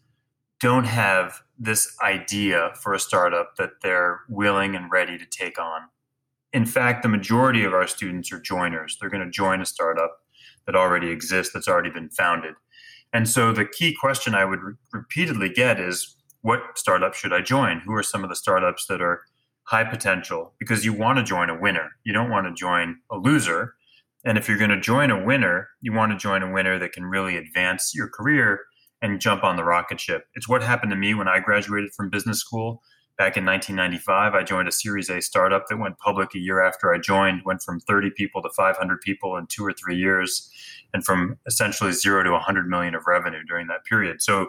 don't 0.59 0.83
have 0.85 1.41
this 1.57 1.95
idea 2.03 2.71
for 2.79 2.93
a 2.93 2.99
startup 2.99 3.55
that 3.57 3.81
they're 3.81 4.21
willing 4.29 4.75
and 4.75 4.91
ready 4.91 5.17
to 5.17 5.25
take 5.25 5.59
on. 5.59 5.81
In 6.53 6.65
fact, 6.65 7.01
the 7.01 7.09
majority 7.09 7.63
of 7.63 7.73
our 7.73 7.87
students 7.87 8.31
are 8.31 8.39
joiners. 8.39 8.97
They're 8.99 9.09
going 9.09 9.25
to 9.25 9.31
join 9.31 9.61
a 9.61 9.65
startup 9.65 10.19
that 10.65 10.75
already 10.75 11.09
exists, 11.09 11.51
that's 11.51 11.67
already 11.67 11.89
been 11.89 12.09
founded. 12.09 12.53
And 13.11 13.27
so 13.27 13.51
the 13.51 13.65
key 13.65 13.95
question 13.99 14.35
I 14.35 14.45
would 14.45 14.61
re- 14.61 14.73
repeatedly 14.93 15.49
get 15.49 15.79
is 15.79 16.15
what 16.41 16.61
startup 16.75 17.15
should 17.15 17.33
I 17.33 17.41
join? 17.41 17.79
Who 17.79 17.93
are 17.93 18.03
some 18.03 18.23
of 18.23 18.29
the 18.29 18.35
startups 18.35 18.85
that 18.87 19.01
are 19.01 19.21
high 19.63 19.83
potential? 19.83 20.53
Because 20.59 20.85
you 20.85 20.93
want 20.93 21.17
to 21.17 21.23
join 21.23 21.49
a 21.49 21.59
winner. 21.59 21.89
You 22.03 22.13
don't 22.13 22.29
want 22.29 22.45
to 22.47 22.53
join 22.53 22.97
a 23.09 23.17
loser 23.17 23.73
and 24.23 24.37
if 24.37 24.47
you're 24.47 24.57
going 24.57 24.71
to 24.71 24.79
join 24.79 25.11
a 25.11 25.23
winner, 25.23 25.69
you 25.81 25.93
want 25.93 26.11
to 26.11 26.17
join 26.17 26.43
a 26.43 26.51
winner 26.51 26.77
that 26.79 26.91
can 26.91 27.05
really 27.05 27.37
advance 27.37 27.93
your 27.95 28.07
career 28.07 28.61
and 29.01 29.19
jump 29.19 29.43
on 29.43 29.55
the 29.55 29.63
rocket 29.63 29.99
ship. 29.99 30.25
It's 30.35 30.47
what 30.47 30.61
happened 30.61 30.91
to 30.91 30.95
me 30.95 31.13
when 31.13 31.27
I 31.27 31.39
graduated 31.39 31.91
from 31.93 32.09
business 32.09 32.39
school 32.39 32.81
Back 33.21 33.37
in 33.37 33.45
1995, 33.45 34.33
I 34.33 34.41
joined 34.41 34.67
a 34.67 34.71
Series 34.71 35.07
A 35.07 35.21
startup 35.21 35.67
that 35.67 35.77
went 35.77 35.99
public 35.99 36.33
a 36.33 36.39
year 36.39 36.59
after 36.63 36.91
I 36.91 36.97
joined, 36.97 37.43
went 37.45 37.61
from 37.61 37.79
30 37.81 38.09
people 38.17 38.41
to 38.41 38.49
500 38.49 38.99
people 39.01 39.37
in 39.37 39.45
two 39.45 39.63
or 39.63 39.73
three 39.73 39.95
years, 39.95 40.51
and 40.91 41.05
from 41.05 41.37
essentially 41.45 41.91
zero 41.91 42.23
to 42.23 42.31
100 42.31 42.67
million 42.67 42.95
of 42.95 43.03
revenue 43.05 43.43
during 43.47 43.67
that 43.67 43.85
period. 43.85 44.23
So 44.23 44.47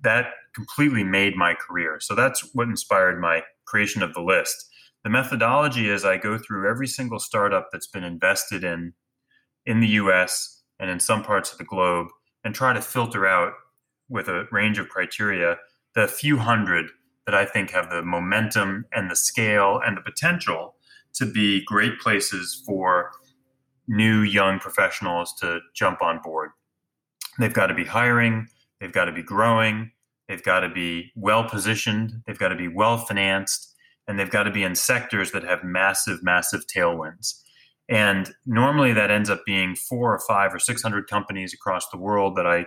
that 0.00 0.32
completely 0.56 1.04
made 1.04 1.36
my 1.36 1.54
career. 1.54 1.98
So 2.00 2.16
that's 2.16 2.52
what 2.52 2.66
inspired 2.66 3.20
my 3.20 3.42
creation 3.64 4.02
of 4.02 4.12
the 4.12 4.22
list. 4.22 4.56
The 5.04 5.10
methodology 5.10 5.88
is 5.88 6.04
I 6.04 6.16
go 6.16 6.36
through 6.36 6.68
every 6.68 6.88
single 6.88 7.20
startup 7.20 7.68
that's 7.70 7.86
been 7.86 8.02
invested 8.02 8.64
in 8.64 8.92
in 9.70 9.80
the 9.80 9.88
US 10.02 10.62
and 10.80 10.90
in 10.90 10.98
some 10.98 11.22
parts 11.22 11.52
of 11.52 11.58
the 11.58 11.64
globe 11.64 12.08
and 12.42 12.54
try 12.54 12.72
to 12.72 12.82
filter 12.82 13.24
out 13.26 13.52
with 14.08 14.28
a 14.28 14.46
range 14.50 14.78
of 14.78 14.88
criteria 14.88 15.56
the 15.94 16.08
few 16.08 16.38
hundred 16.38 16.86
that 17.26 17.34
I 17.34 17.44
think 17.44 17.70
have 17.70 17.88
the 17.88 18.02
momentum 18.02 18.84
and 18.92 19.10
the 19.10 19.16
scale 19.16 19.80
and 19.84 19.96
the 19.96 20.00
potential 20.00 20.74
to 21.14 21.26
be 21.26 21.64
great 21.64 22.00
places 22.00 22.62
for 22.66 23.12
new 23.86 24.22
young 24.22 24.58
professionals 24.58 25.34
to 25.40 25.60
jump 25.74 26.02
on 26.02 26.20
board. 26.22 26.50
They've 27.38 27.52
got 27.52 27.68
to 27.68 27.74
be 27.74 27.84
hiring, 27.84 28.48
they've 28.80 28.92
got 28.92 29.04
to 29.04 29.12
be 29.12 29.22
growing, 29.22 29.92
they've 30.28 30.42
got 30.42 30.60
to 30.60 30.68
be 30.68 31.12
well 31.14 31.48
positioned, 31.48 32.22
they've 32.26 32.38
got 32.38 32.48
to 32.48 32.56
be 32.56 32.68
well 32.68 32.98
financed, 32.98 33.74
and 34.08 34.18
they've 34.18 34.30
got 34.30 34.44
to 34.44 34.50
be 34.50 34.64
in 34.64 34.74
sectors 34.74 35.30
that 35.32 35.44
have 35.44 35.62
massive, 35.62 36.22
massive 36.22 36.66
tailwinds. 36.66 37.42
And 37.90 38.32
normally 38.46 38.92
that 38.92 39.10
ends 39.10 39.28
up 39.28 39.42
being 39.44 39.74
four 39.74 40.14
or 40.14 40.20
five 40.20 40.54
or 40.54 40.60
600 40.60 41.08
companies 41.08 41.52
across 41.52 41.88
the 41.88 41.98
world 41.98 42.36
that 42.36 42.46
I 42.46 42.64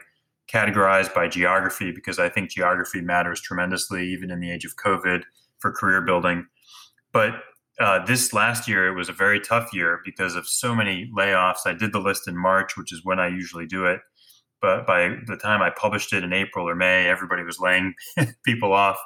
categorize 0.51 1.11
by 1.13 1.29
geography 1.29 1.93
because 1.93 2.19
I 2.19 2.27
think 2.27 2.49
geography 2.49 2.99
matters 2.99 3.41
tremendously, 3.41 4.05
even 4.09 4.29
in 4.29 4.41
the 4.41 4.51
age 4.51 4.65
of 4.65 4.75
COVID, 4.75 5.23
for 5.59 5.71
career 5.71 6.01
building. 6.01 6.45
But 7.13 7.35
uh, 7.79 8.05
this 8.05 8.33
last 8.33 8.67
year, 8.67 8.85
it 8.87 8.95
was 8.95 9.07
a 9.07 9.13
very 9.13 9.39
tough 9.39 9.73
year 9.73 10.01
because 10.03 10.35
of 10.35 10.45
so 10.45 10.75
many 10.75 11.09
layoffs. 11.17 11.65
I 11.65 11.73
did 11.73 11.93
the 11.93 11.99
list 11.99 12.27
in 12.27 12.37
March, 12.37 12.75
which 12.75 12.91
is 12.91 13.05
when 13.05 13.19
I 13.19 13.29
usually 13.29 13.65
do 13.65 13.85
it. 13.85 14.01
But 14.61 14.85
by 14.85 15.15
the 15.25 15.37
time 15.37 15.61
I 15.61 15.69
published 15.69 16.11
it 16.11 16.23
in 16.23 16.33
April 16.33 16.69
or 16.69 16.75
May, 16.75 17.07
everybody 17.07 17.43
was 17.43 17.59
laying 17.59 17.93
people 18.45 18.73
off. 18.73 18.97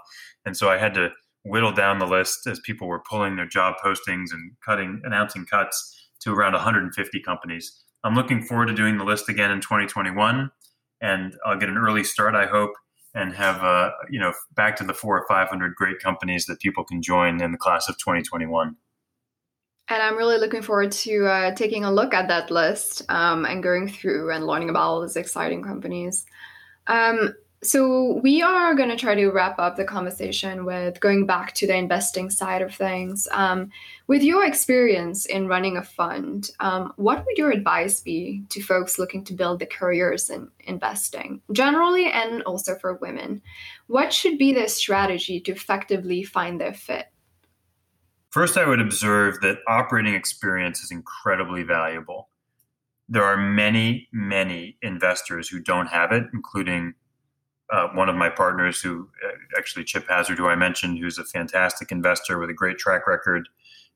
And 0.45 0.57
so 0.57 0.69
I 0.69 0.77
had 0.77 0.95
to 0.95 1.11
whittle 1.45 1.71
down 1.71 1.99
the 1.99 2.07
list 2.07 2.47
as 2.47 2.59
people 2.61 2.87
were 2.87 3.03
pulling 3.07 3.35
their 3.35 3.47
job 3.47 3.75
postings 3.83 4.33
and 4.33 4.51
cutting, 4.65 5.01
announcing 5.05 5.45
cuts 5.45 5.96
to 6.21 6.33
around 6.33 6.53
150 6.53 7.21
companies. 7.21 7.83
I'm 8.03 8.15
looking 8.15 8.43
forward 8.43 8.67
to 8.67 8.73
doing 8.73 8.97
the 8.97 9.03
list 9.03 9.29
again 9.29 9.51
in 9.51 9.61
2021 9.61 10.51
and 11.01 11.35
I'll 11.45 11.57
get 11.57 11.69
an 11.69 11.77
early 11.77 12.03
start, 12.03 12.35
I 12.35 12.45
hope, 12.45 12.73
and 13.13 13.33
have 13.33 13.63
uh, 13.63 13.91
you 14.09 14.19
know 14.19 14.33
back 14.55 14.75
to 14.77 14.83
the 14.83 14.93
four 14.93 15.19
or 15.19 15.25
five 15.27 15.49
hundred 15.49 15.75
great 15.75 15.99
companies 15.99 16.45
that 16.45 16.59
people 16.59 16.83
can 16.83 17.01
join 17.01 17.41
in 17.41 17.51
the 17.51 17.57
class 17.57 17.89
of 17.89 17.97
2021. 17.97 18.75
And 19.89 20.03
I'm 20.03 20.17
really 20.17 20.37
looking 20.37 20.61
forward 20.61 20.91
to 20.91 21.25
uh, 21.27 21.55
taking 21.55 21.85
a 21.85 21.91
look 21.91 22.13
at 22.13 22.27
that 22.27 22.51
list 22.51 23.03
um, 23.07 23.45
and 23.45 23.63
going 23.63 23.87
through 23.87 24.33
and 24.33 24.45
learning 24.45 24.69
about 24.69 24.83
all 24.83 25.01
these 25.01 25.15
exciting 25.15 25.63
companies. 25.63 26.25
Um, 26.87 27.33
so 27.63 28.19
we 28.21 28.43
are 28.43 28.75
going 28.75 28.89
to 28.89 28.95
try 28.95 29.15
to 29.15 29.31
wrap 29.31 29.57
up 29.57 29.75
the 29.75 29.83
conversation 29.83 30.63
with 30.63 30.99
going 30.99 31.25
back 31.25 31.53
to 31.55 31.65
the 31.65 31.75
investing 31.75 32.29
side 32.29 32.61
of 32.61 32.75
things. 32.75 33.27
Um, 33.31 33.71
with 34.05 34.21
your 34.21 34.45
experience 34.45 35.25
in 35.25 35.47
running 35.47 35.75
a 35.75 35.83
fund, 35.83 36.51
um, 36.59 36.93
what 36.97 37.25
would 37.25 37.37
your 37.37 37.49
advice 37.49 37.99
be 37.99 38.43
to 38.49 38.61
folks 38.61 38.99
looking 38.99 39.23
to 39.25 39.33
build 39.33 39.59
their 39.59 39.67
careers 39.67 40.29
in 40.29 40.49
investing, 40.61 41.41
generally 41.51 42.11
and 42.11 42.43
also 42.43 42.75
for 42.75 42.93
women? 42.95 43.41
What 43.87 44.13
should 44.13 44.37
be 44.37 44.53
their 44.53 44.67
strategy 44.67 45.39
to 45.41 45.51
effectively 45.51 46.23
find 46.23 46.61
their 46.61 46.73
fit? 46.73 47.07
First, 48.29 48.57
I 48.57 48.67
would 48.67 48.81
observe 48.81 49.41
that 49.41 49.59
operating 49.67 50.13
experience 50.13 50.83
is 50.83 50.91
incredibly 50.91 51.63
valuable. 51.63 52.29
There 53.09 53.23
are 53.23 53.37
many, 53.37 54.09
many 54.11 54.77
investors 54.83 55.49
who 55.49 55.59
don't 55.59 55.87
have 55.87 56.11
it, 56.11 56.25
including 56.33 56.93
uh, 57.71 57.87
one 57.93 58.09
of 58.09 58.15
my 58.15 58.29
partners, 58.29 58.81
who 58.81 59.09
uh, 59.25 59.31
actually 59.57 59.83
Chip 59.83 60.07
Hazard, 60.09 60.37
who 60.37 60.47
I 60.47 60.55
mentioned, 60.55 60.99
who's 60.99 61.17
a 61.17 61.25
fantastic 61.25 61.91
investor 61.91 62.39
with 62.39 62.49
a 62.49 62.53
great 62.53 62.77
track 62.77 63.07
record, 63.07 63.47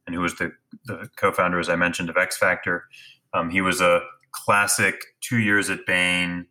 and 0.06 0.16
who 0.16 0.22
was 0.22 0.36
the, 0.36 0.52
the 0.86 1.10
co-founder, 1.16 1.60
as 1.60 1.70
I 1.70 1.76
mentioned, 1.76 2.10
of 2.10 2.18
X 2.18 2.38
Factor. 2.38 2.86
Um, 3.34 3.50
he 3.50 3.62
was 3.62 3.80
a 3.80 4.02
classic 4.32 4.96
two 5.22 5.40
years 5.40 5.70
at 5.70 5.86
Bain, 5.86 6.48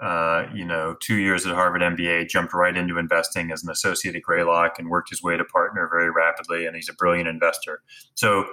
uh, 0.00 0.46
you 0.52 0.64
know, 0.64 0.96
two 1.00 1.16
years 1.16 1.46
at 1.46 1.54
Harvard 1.54 1.82
MBA, 1.82 2.28
jumped 2.28 2.52
right 2.52 2.76
into 2.76 2.98
investing 2.98 3.52
as 3.52 3.62
an 3.62 3.70
associate 3.70 4.16
at 4.16 4.22
Greylock 4.22 4.78
and 4.78 4.88
worked 4.88 5.10
his 5.10 5.22
way 5.22 5.36
to 5.36 5.44
partner 5.44 5.88
very 5.90 6.10
rapidly. 6.10 6.66
And 6.66 6.74
he's 6.74 6.88
a 6.88 6.94
brilliant 6.94 7.28
investor. 7.28 7.82
So 8.14 8.46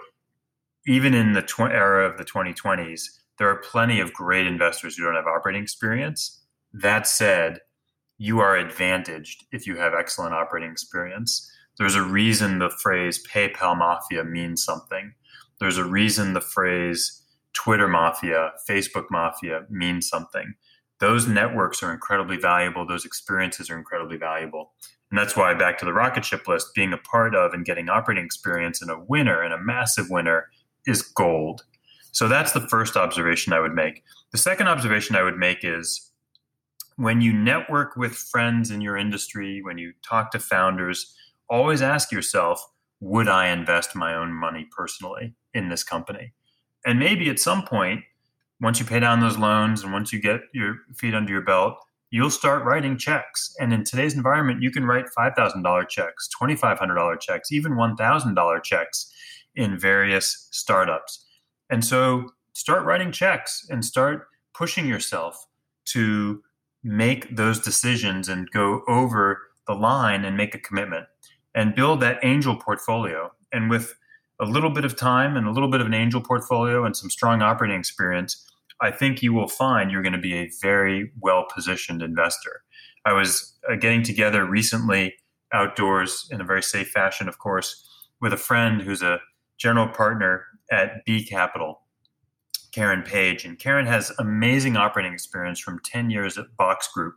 even 0.87 1.13
in 1.13 1.33
the 1.33 1.41
tw- 1.41 1.61
era 1.61 2.07
of 2.07 2.17
the 2.17 2.25
2020s, 2.25 3.01
there 3.37 3.49
are 3.49 3.55
plenty 3.55 3.99
of 3.99 4.13
great 4.13 4.45
investors 4.45 4.95
who 4.95 5.05
don't 5.05 5.15
have 5.15 5.25
operating 5.25 5.63
experience. 5.63 6.43
That 6.73 7.07
said, 7.07 7.59
you 8.19 8.39
are 8.39 8.55
advantaged 8.55 9.45
if 9.51 9.65
you 9.65 9.77
have 9.77 9.93
excellent 9.97 10.35
operating 10.35 10.69
experience. 10.69 11.49
There's 11.77 11.95
a 11.95 12.03
reason 12.03 12.59
the 12.59 12.69
phrase 12.69 13.25
PayPal 13.25 13.77
Mafia 13.77 14.25
means 14.25 14.63
something. 14.63 15.13
There's 15.59 15.77
a 15.77 15.85
reason 15.85 16.33
the 16.33 16.41
phrase 16.41 17.23
Twitter 17.53 17.87
Mafia, 17.87 18.51
Facebook 18.69 19.05
Mafia 19.09 19.65
means 19.69 20.07
something. 20.07 20.53
Those 20.99 21.27
networks 21.27 21.81
are 21.81 21.93
incredibly 21.93 22.35
valuable. 22.35 22.85
Those 22.85 23.05
experiences 23.05 23.69
are 23.69 23.77
incredibly 23.77 24.17
valuable. 24.17 24.73
And 25.09 25.17
that's 25.17 25.37
why, 25.37 25.53
back 25.53 25.77
to 25.79 25.85
the 25.85 25.93
rocket 25.93 26.25
ship 26.25 26.45
list, 26.45 26.75
being 26.75 26.91
a 26.91 26.97
part 26.97 27.33
of 27.33 27.53
and 27.53 27.65
getting 27.65 27.89
operating 27.89 28.25
experience 28.25 28.81
and 28.81 28.91
a 28.91 28.99
winner 28.99 29.41
and 29.41 29.53
a 29.53 29.57
massive 29.57 30.09
winner 30.09 30.49
is 30.85 31.01
gold. 31.01 31.63
So 32.11 32.27
that's 32.27 32.51
the 32.51 32.67
first 32.67 32.97
observation 32.97 33.53
I 33.53 33.59
would 33.61 33.73
make. 33.73 34.03
The 34.31 34.37
second 34.37 34.67
observation 34.67 35.15
I 35.15 35.23
would 35.23 35.37
make 35.37 35.59
is 35.63 36.08
when 36.99 37.21
you 37.21 37.31
network 37.31 37.95
with 37.95 38.11
friends 38.11 38.71
in 38.71 38.81
your 38.81 38.97
industry, 38.97 39.61
when 39.61 39.77
you 39.77 39.93
talk 40.03 40.31
to 40.31 40.37
founders, 40.37 41.15
always 41.49 41.81
ask 41.81 42.11
yourself, 42.11 42.61
would 42.99 43.29
I 43.29 43.47
invest 43.47 43.95
my 43.95 44.13
own 44.13 44.33
money 44.33 44.67
personally 44.75 45.33
in 45.53 45.69
this 45.69 45.81
company? 45.81 46.33
And 46.85 46.99
maybe 46.99 47.29
at 47.29 47.39
some 47.39 47.63
point, 47.63 48.01
once 48.59 48.81
you 48.81 48.85
pay 48.85 48.99
down 48.99 49.21
those 49.21 49.37
loans 49.37 49.81
and 49.81 49.93
once 49.93 50.11
you 50.11 50.19
get 50.19 50.41
your 50.53 50.75
feet 50.97 51.15
under 51.15 51.31
your 51.31 51.41
belt, 51.41 51.75
you'll 52.11 52.29
start 52.29 52.65
writing 52.65 52.97
checks. 52.97 53.55
And 53.61 53.71
in 53.71 53.85
today's 53.85 54.15
environment, 54.15 54.61
you 54.61 54.69
can 54.69 54.83
write 54.83 55.05
$5,000 55.17 55.87
checks, 55.87 56.27
$2,500 56.41 57.19
checks, 57.21 57.49
even 57.53 57.75
$1,000 57.75 58.63
checks 58.63 59.13
in 59.55 59.79
various 59.79 60.49
startups. 60.51 61.25
And 61.69 61.85
so 61.85 62.31
start 62.51 62.83
writing 62.83 63.13
checks 63.13 63.65
and 63.69 63.85
start 63.85 64.27
pushing 64.53 64.85
yourself 64.85 65.45
to 65.85 66.43
make 66.83 67.35
those 67.35 67.59
decisions 67.59 68.29
and 68.29 68.49
go 68.51 68.81
over 68.87 69.41
the 69.67 69.73
line 69.73 70.25
and 70.25 70.37
make 70.37 70.55
a 70.55 70.59
commitment 70.59 71.05
and 71.55 71.75
build 71.75 71.99
that 72.01 72.19
angel 72.23 72.55
portfolio. 72.55 73.31
And 73.51 73.69
with 73.69 73.93
a 74.39 74.45
little 74.45 74.69
bit 74.69 74.85
of 74.85 74.95
time 74.95 75.35
and 75.35 75.47
a 75.47 75.51
little 75.51 75.69
bit 75.69 75.81
of 75.81 75.87
an 75.87 75.93
angel 75.93 76.21
portfolio 76.21 76.85
and 76.85 76.95
some 76.95 77.09
strong 77.09 77.41
operating 77.41 77.79
experience, 77.79 78.45
I 78.81 78.91
think 78.91 79.21
you 79.21 79.33
will 79.33 79.47
find 79.47 79.91
you're 79.91 80.01
going 80.01 80.13
to 80.13 80.19
be 80.19 80.35
a 80.35 80.49
very 80.61 81.11
well 81.19 81.45
positioned 81.53 82.01
investor. 82.01 82.61
I 83.05 83.13
was 83.13 83.57
uh, 83.69 83.75
getting 83.75 84.03
together 84.03 84.45
recently 84.45 85.15
outdoors 85.51 86.27
in 86.31 86.39
a 86.39 86.45
very 86.45 86.63
safe 86.63 86.89
fashion, 86.89 87.27
of 87.27 87.39
course, 87.39 87.85
with 88.21 88.31
a 88.33 88.37
friend 88.37 88.81
who's 88.81 89.01
a 89.01 89.19
general 89.57 89.87
partner 89.87 90.45
at 90.71 91.03
B 91.05 91.25
Capital. 91.25 91.81
Karen 92.71 93.03
Page. 93.03 93.45
And 93.45 93.59
Karen 93.59 93.85
has 93.85 94.11
amazing 94.19 94.77
operating 94.77 95.13
experience 95.13 95.59
from 95.59 95.79
10 95.83 96.09
years 96.09 96.37
at 96.37 96.55
Box 96.57 96.87
Group, 96.93 97.15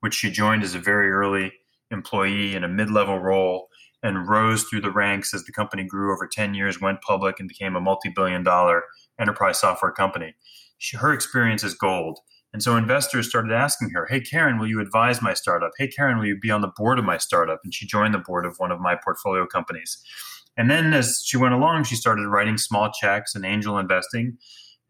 which 0.00 0.14
she 0.14 0.30
joined 0.30 0.62
as 0.62 0.74
a 0.74 0.78
very 0.78 1.10
early 1.10 1.52
employee 1.90 2.54
in 2.54 2.64
a 2.64 2.68
mid 2.68 2.90
level 2.90 3.18
role 3.18 3.68
and 4.02 4.28
rose 4.28 4.64
through 4.64 4.80
the 4.80 4.90
ranks 4.90 5.32
as 5.32 5.44
the 5.44 5.52
company 5.52 5.84
grew 5.84 6.12
over 6.12 6.26
10 6.26 6.54
years, 6.54 6.80
went 6.80 7.02
public, 7.02 7.38
and 7.38 7.48
became 7.48 7.76
a 7.76 7.80
multi 7.80 8.08
billion 8.08 8.42
dollar 8.42 8.82
enterprise 9.20 9.60
software 9.60 9.92
company. 9.92 10.34
She, 10.78 10.96
her 10.96 11.12
experience 11.12 11.62
is 11.62 11.74
gold. 11.74 12.18
And 12.52 12.62
so 12.62 12.76
investors 12.76 13.28
started 13.28 13.52
asking 13.52 13.90
her, 13.90 14.06
Hey, 14.06 14.20
Karen, 14.20 14.58
will 14.58 14.66
you 14.66 14.80
advise 14.80 15.22
my 15.22 15.32
startup? 15.32 15.70
Hey, 15.78 15.88
Karen, 15.88 16.18
will 16.18 16.26
you 16.26 16.38
be 16.38 16.50
on 16.50 16.60
the 16.60 16.72
board 16.76 16.98
of 16.98 17.04
my 17.04 17.16
startup? 17.16 17.60
And 17.64 17.72
she 17.72 17.86
joined 17.86 18.12
the 18.12 18.18
board 18.18 18.44
of 18.44 18.56
one 18.58 18.72
of 18.72 18.80
my 18.80 18.96
portfolio 18.96 19.46
companies. 19.46 20.02
And 20.56 20.70
then 20.70 20.92
as 20.92 21.22
she 21.24 21.38
went 21.38 21.54
along, 21.54 21.84
she 21.84 21.96
started 21.96 22.26
writing 22.26 22.58
small 22.58 22.90
checks 22.90 23.34
and 23.34 23.46
angel 23.46 23.78
investing. 23.78 24.36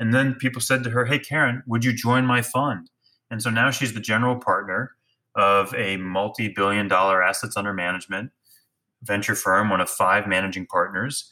And 0.02 0.12
then 0.12 0.34
people 0.34 0.60
said 0.60 0.82
to 0.82 0.90
her, 0.90 1.04
Hey, 1.04 1.20
Karen, 1.20 1.62
would 1.68 1.84
you 1.84 1.92
join 1.92 2.26
my 2.26 2.42
fund? 2.42 2.90
And 3.30 3.40
so 3.40 3.50
now 3.50 3.70
she's 3.70 3.92
the 3.92 4.00
general 4.00 4.34
partner 4.34 4.90
of 5.36 5.72
a 5.74 5.96
multi 5.96 6.48
billion 6.48 6.88
dollar 6.88 7.22
assets 7.22 7.56
under 7.56 7.72
management 7.72 8.32
venture 9.04 9.36
firm, 9.36 9.70
one 9.70 9.80
of 9.80 9.88
five 9.88 10.26
managing 10.26 10.66
partners, 10.66 11.30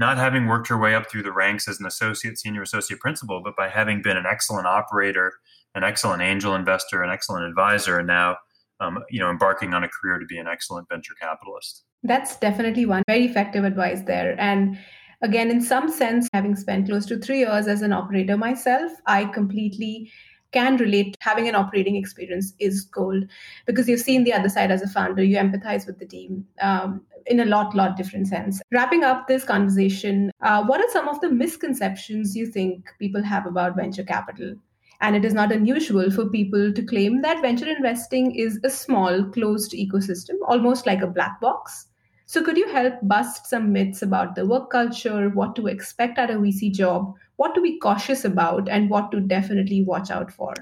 not 0.00 0.16
having 0.16 0.46
worked 0.46 0.66
her 0.66 0.76
way 0.76 0.96
up 0.96 1.08
through 1.08 1.22
the 1.22 1.32
ranks 1.32 1.68
as 1.68 1.78
an 1.78 1.86
associate, 1.86 2.40
senior 2.40 2.62
associate 2.62 2.98
principal, 2.98 3.40
but 3.40 3.54
by 3.56 3.68
having 3.68 4.02
been 4.02 4.16
an 4.16 4.26
excellent 4.28 4.66
operator, 4.66 5.32
an 5.76 5.84
excellent 5.84 6.20
angel 6.20 6.56
investor, 6.56 7.04
an 7.04 7.10
excellent 7.10 7.44
advisor, 7.46 7.98
and 7.98 8.08
now 8.08 8.36
um, 8.80 8.98
you 9.10 9.20
know 9.20 9.30
embarking 9.30 9.74
on 9.74 9.84
a 9.84 9.88
career 9.88 10.18
to 10.18 10.26
be 10.26 10.38
an 10.38 10.48
excellent 10.48 10.88
venture 10.88 11.14
capitalist. 11.20 11.84
That's 12.02 12.36
definitely 12.36 12.84
one 12.84 13.04
very 13.06 13.26
effective 13.26 13.62
advice 13.62 14.02
there. 14.02 14.34
And 14.40 14.76
again, 15.22 15.50
in 15.50 15.60
some 15.60 15.90
sense, 15.90 16.28
having 16.32 16.56
spent 16.56 16.88
close 16.88 17.06
to 17.06 17.18
three 17.18 17.40
years 17.40 17.66
as 17.66 17.82
an 17.82 17.92
operator 17.92 18.36
myself, 18.36 18.92
I 19.06 19.24
completely 19.26 20.10
can 20.52 20.76
relate. 20.78 21.14
Having 21.20 21.48
an 21.48 21.54
operating 21.54 21.96
experience 21.96 22.54
is 22.58 22.82
gold 22.82 23.24
because 23.66 23.88
you've 23.88 24.00
seen 24.00 24.24
the 24.24 24.32
other 24.32 24.48
side 24.48 24.70
as 24.70 24.82
a 24.82 24.88
founder. 24.88 25.22
You 25.22 25.36
empathize 25.36 25.86
with 25.86 25.98
the 25.98 26.06
team 26.06 26.46
um, 26.60 27.02
in 27.26 27.40
a 27.40 27.44
lot 27.44 27.74
lot 27.74 27.96
different 27.96 28.28
sense. 28.28 28.62
Wrapping 28.72 29.04
up 29.04 29.28
this 29.28 29.44
conversation 29.44 30.30
uh, 30.40 30.64
what 30.64 30.80
are 30.80 30.90
some 30.90 31.08
of 31.08 31.20
the 31.20 31.30
misconceptions 31.30 32.36
you 32.36 32.46
think 32.46 32.88
people 32.98 33.22
have 33.22 33.46
about 33.46 33.76
venture 33.76 34.04
capital? 34.04 34.54
And 35.00 35.14
it 35.14 35.24
is 35.24 35.34
not 35.34 35.52
unusual 35.52 36.10
for 36.10 36.28
people 36.28 36.72
to 36.72 36.82
claim 36.82 37.22
that 37.22 37.40
venture 37.40 37.68
investing 37.68 38.34
is 38.34 38.58
a 38.64 38.70
small 38.70 39.24
closed 39.30 39.72
ecosystem 39.72 40.34
almost 40.46 40.86
like 40.86 41.02
a 41.02 41.06
black 41.06 41.40
box 41.40 41.86
so, 42.30 42.44
could 42.44 42.58
you 42.58 42.68
help 42.68 42.92
bust 43.04 43.46
some 43.46 43.72
myths 43.72 44.02
about 44.02 44.34
the 44.34 44.44
work 44.44 44.68
culture, 44.68 45.30
what 45.30 45.56
to 45.56 45.66
expect 45.66 46.18
at 46.18 46.28
a 46.28 46.34
VC 46.34 46.70
job, 46.70 47.14
what 47.36 47.54
to 47.54 47.62
be 47.62 47.78
cautious 47.78 48.22
about, 48.22 48.68
and 48.68 48.90
what 48.90 49.10
to 49.12 49.20
definitely 49.20 49.82
watch 49.82 50.10
out 50.10 50.30
for? 50.30 50.52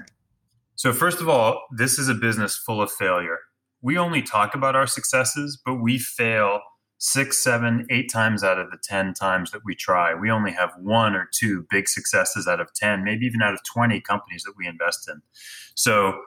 So, 0.75 0.93
first 0.93 1.19
of 1.19 1.27
all, 1.27 1.61
this 1.75 1.99
is 1.99 2.07
a 2.07 2.13
business 2.13 2.55
full 2.55 2.81
of 2.81 2.89
failure. 2.89 3.39
We 3.81 3.97
only 3.97 4.21
talk 4.21 4.55
about 4.55 4.77
our 4.77 4.87
successes, 4.87 5.61
but 5.65 5.81
we 5.81 5.99
fail 5.99 6.61
six, 6.99 7.37
seven, 7.43 7.85
eight 7.89 8.09
times 8.09 8.45
out 8.45 8.59
of 8.59 8.71
the 8.71 8.77
10 8.81 9.13
times 9.13 9.51
that 9.51 9.65
we 9.65 9.75
try. 9.75 10.15
We 10.15 10.31
only 10.31 10.53
have 10.53 10.71
one 10.81 11.15
or 11.15 11.27
two 11.33 11.65
big 11.69 11.89
successes 11.89 12.47
out 12.47 12.61
of 12.61 12.73
10, 12.75 13.03
maybe 13.03 13.25
even 13.25 13.41
out 13.41 13.53
of 13.53 13.59
20 13.65 13.99
companies 13.99 14.43
that 14.43 14.53
we 14.57 14.67
invest 14.67 15.09
in. 15.09 15.21
So, 15.75 16.17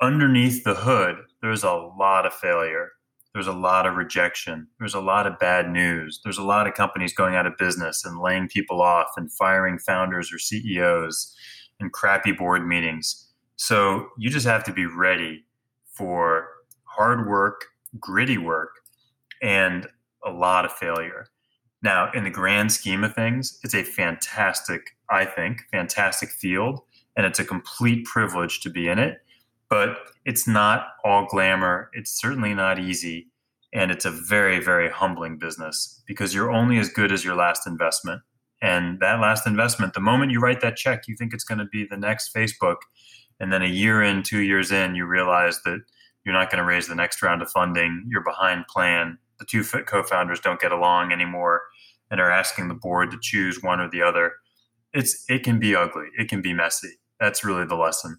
underneath 0.00 0.62
the 0.62 0.76
hood, 0.76 1.16
there's 1.42 1.64
a 1.64 1.72
lot 1.72 2.26
of 2.26 2.32
failure 2.32 2.90
there's 3.38 3.46
a 3.46 3.52
lot 3.52 3.86
of 3.86 3.94
rejection. 3.94 4.66
There's 4.80 4.94
a 4.94 5.00
lot 5.00 5.24
of 5.24 5.38
bad 5.38 5.70
news. 5.70 6.20
There's 6.24 6.38
a 6.38 6.42
lot 6.42 6.66
of 6.66 6.74
companies 6.74 7.12
going 7.12 7.36
out 7.36 7.46
of 7.46 7.56
business 7.56 8.04
and 8.04 8.20
laying 8.20 8.48
people 8.48 8.82
off 8.82 9.10
and 9.16 9.32
firing 9.32 9.78
founders 9.78 10.32
or 10.32 10.40
CEOs 10.40 11.36
and 11.78 11.92
crappy 11.92 12.32
board 12.32 12.66
meetings. 12.66 13.30
So 13.54 14.08
you 14.18 14.28
just 14.28 14.44
have 14.44 14.64
to 14.64 14.72
be 14.72 14.86
ready 14.86 15.44
for 15.92 16.48
hard 16.82 17.28
work, 17.28 17.66
gritty 18.00 18.38
work, 18.38 18.70
and 19.40 19.86
a 20.26 20.32
lot 20.32 20.64
of 20.64 20.72
failure. 20.72 21.28
Now, 21.80 22.10
in 22.10 22.24
the 22.24 22.30
grand 22.30 22.72
scheme 22.72 23.04
of 23.04 23.14
things, 23.14 23.60
it's 23.62 23.74
a 23.76 23.84
fantastic, 23.84 24.96
I 25.10 25.24
think, 25.24 25.60
fantastic 25.70 26.30
field, 26.30 26.80
and 27.16 27.24
it's 27.24 27.38
a 27.38 27.44
complete 27.44 28.04
privilege 28.04 28.58
to 28.62 28.68
be 28.68 28.88
in 28.88 28.98
it 28.98 29.18
but 29.70 29.98
it's 30.24 30.46
not 30.46 30.88
all 31.04 31.26
glamour. 31.26 31.90
It's 31.92 32.18
certainly 32.18 32.54
not 32.54 32.78
easy. 32.78 33.28
And 33.74 33.90
it's 33.90 34.04
a 34.04 34.10
very, 34.10 34.60
very 34.60 34.90
humbling 34.90 35.38
business 35.38 36.02
because 36.06 36.34
you're 36.34 36.50
only 36.50 36.78
as 36.78 36.88
good 36.88 37.12
as 37.12 37.24
your 37.24 37.36
last 37.36 37.66
investment. 37.66 38.22
And 38.62 38.98
that 39.00 39.20
last 39.20 39.46
investment, 39.46 39.94
the 39.94 40.00
moment 40.00 40.32
you 40.32 40.40
write 40.40 40.60
that 40.62 40.76
check, 40.76 41.06
you 41.06 41.16
think 41.16 41.32
it's 41.32 41.44
going 41.44 41.58
to 41.58 41.66
be 41.66 41.84
the 41.84 41.96
next 41.96 42.34
Facebook. 42.34 42.76
And 43.38 43.52
then 43.52 43.62
a 43.62 43.68
year 43.68 44.02
in, 44.02 44.22
two 44.22 44.40
years 44.40 44.72
in, 44.72 44.94
you 44.94 45.06
realize 45.06 45.60
that 45.62 45.80
you're 46.24 46.34
not 46.34 46.50
going 46.50 46.58
to 46.58 46.68
raise 46.68 46.88
the 46.88 46.94
next 46.94 47.22
round 47.22 47.40
of 47.42 47.50
funding. 47.50 48.04
You're 48.10 48.24
behind 48.24 48.66
plan. 48.66 49.18
The 49.38 49.44
two 49.44 49.62
co 49.62 50.02
founders 50.02 50.40
don't 50.40 50.60
get 50.60 50.72
along 50.72 51.12
anymore 51.12 51.62
and 52.10 52.20
are 52.20 52.30
asking 52.30 52.68
the 52.68 52.74
board 52.74 53.10
to 53.10 53.18
choose 53.20 53.62
one 53.62 53.80
or 53.80 53.88
the 53.88 54.02
other. 54.02 54.32
It's, 54.92 55.24
it 55.28 55.44
can 55.44 55.60
be 55.60 55.76
ugly, 55.76 56.06
it 56.18 56.28
can 56.28 56.42
be 56.42 56.52
messy. 56.52 56.98
That's 57.20 57.44
really 57.44 57.66
the 57.66 57.76
lesson. 57.76 58.18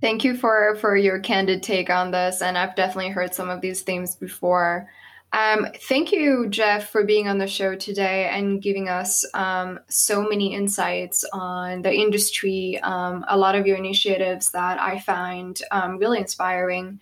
Thank 0.00 0.24
you 0.24 0.34
for 0.34 0.76
for 0.76 0.96
your 0.96 1.18
candid 1.20 1.62
take 1.62 1.90
on 1.90 2.10
this, 2.10 2.40
and 2.40 2.56
I've 2.56 2.74
definitely 2.74 3.10
heard 3.10 3.34
some 3.34 3.50
of 3.50 3.60
these 3.60 3.82
themes 3.82 4.16
before. 4.16 4.88
Um, 5.32 5.68
thank 5.88 6.10
you, 6.10 6.48
Jeff, 6.48 6.90
for 6.90 7.04
being 7.04 7.28
on 7.28 7.38
the 7.38 7.46
show 7.46 7.76
today 7.76 8.28
and 8.32 8.62
giving 8.62 8.88
us 8.88 9.24
um, 9.34 9.78
so 9.88 10.22
many 10.22 10.54
insights 10.54 11.24
on 11.32 11.82
the 11.82 11.92
industry. 11.92 12.80
Um, 12.82 13.24
a 13.28 13.36
lot 13.36 13.54
of 13.54 13.66
your 13.66 13.76
initiatives 13.76 14.50
that 14.52 14.80
I 14.80 14.98
find 14.98 15.60
um, 15.70 15.98
really 15.98 16.18
inspiring, 16.18 16.98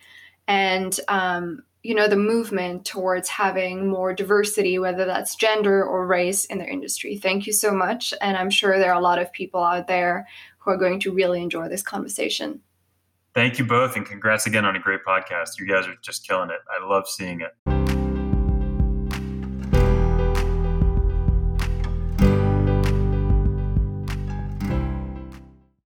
and 0.49 0.99
um, 1.07 1.63
you 1.85 1.95
know 1.95 2.09
the 2.09 2.17
movement 2.17 2.85
towards 2.85 3.29
having 3.29 3.87
more 3.87 4.13
diversity, 4.13 4.81
whether 4.81 5.05
that's 5.05 5.37
gender 5.37 5.85
or 5.85 6.05
race, 6.05 6.47
in 6.47 6.59
the 6.59 6.67
industry. 6.67 7.17
Thank 7.17 7.47
you 7.47 7.53
so 7.53 7.73
much, 7.73 8.13
and 8.21 8.37
I'm 8.37 8.51
sure 8.51 8.77
there 8.77 8.93
are 8.93 8.99
a 8.99 9.05
lot 9.05 9.21
of 9.21 9.33
people 9.33 9.63
out 9.63 9.87
there 9.87 10.27
who 10.59 10.73
are 10.73 10.77
going 10.77 10.99
to 11.01 11.13
really 11.13 11.41
enjoy 11.41 11.69
this 11.69 11.83
conversation. 11.83 12.61
Thank 13.39 13.57
you 13.57 13.65
both, 13.65 13.95
and 13.95 14.05
congrats 14.05 14.47
again 14.47 14.65
on 14.65 14.75
a 14.75 14.81
great 14.81 15.05
podcast. 15.07 15.61
You 15.61 15.67
guys 15.69 15.87
are 15.87 15.95
just 16.03 16.27
killing 16.27 16.51
it. 16.51 16.59
I 16.69 16.85
love 16.85 17.07
seeing 17.07 17.41
it. 17.41 17.78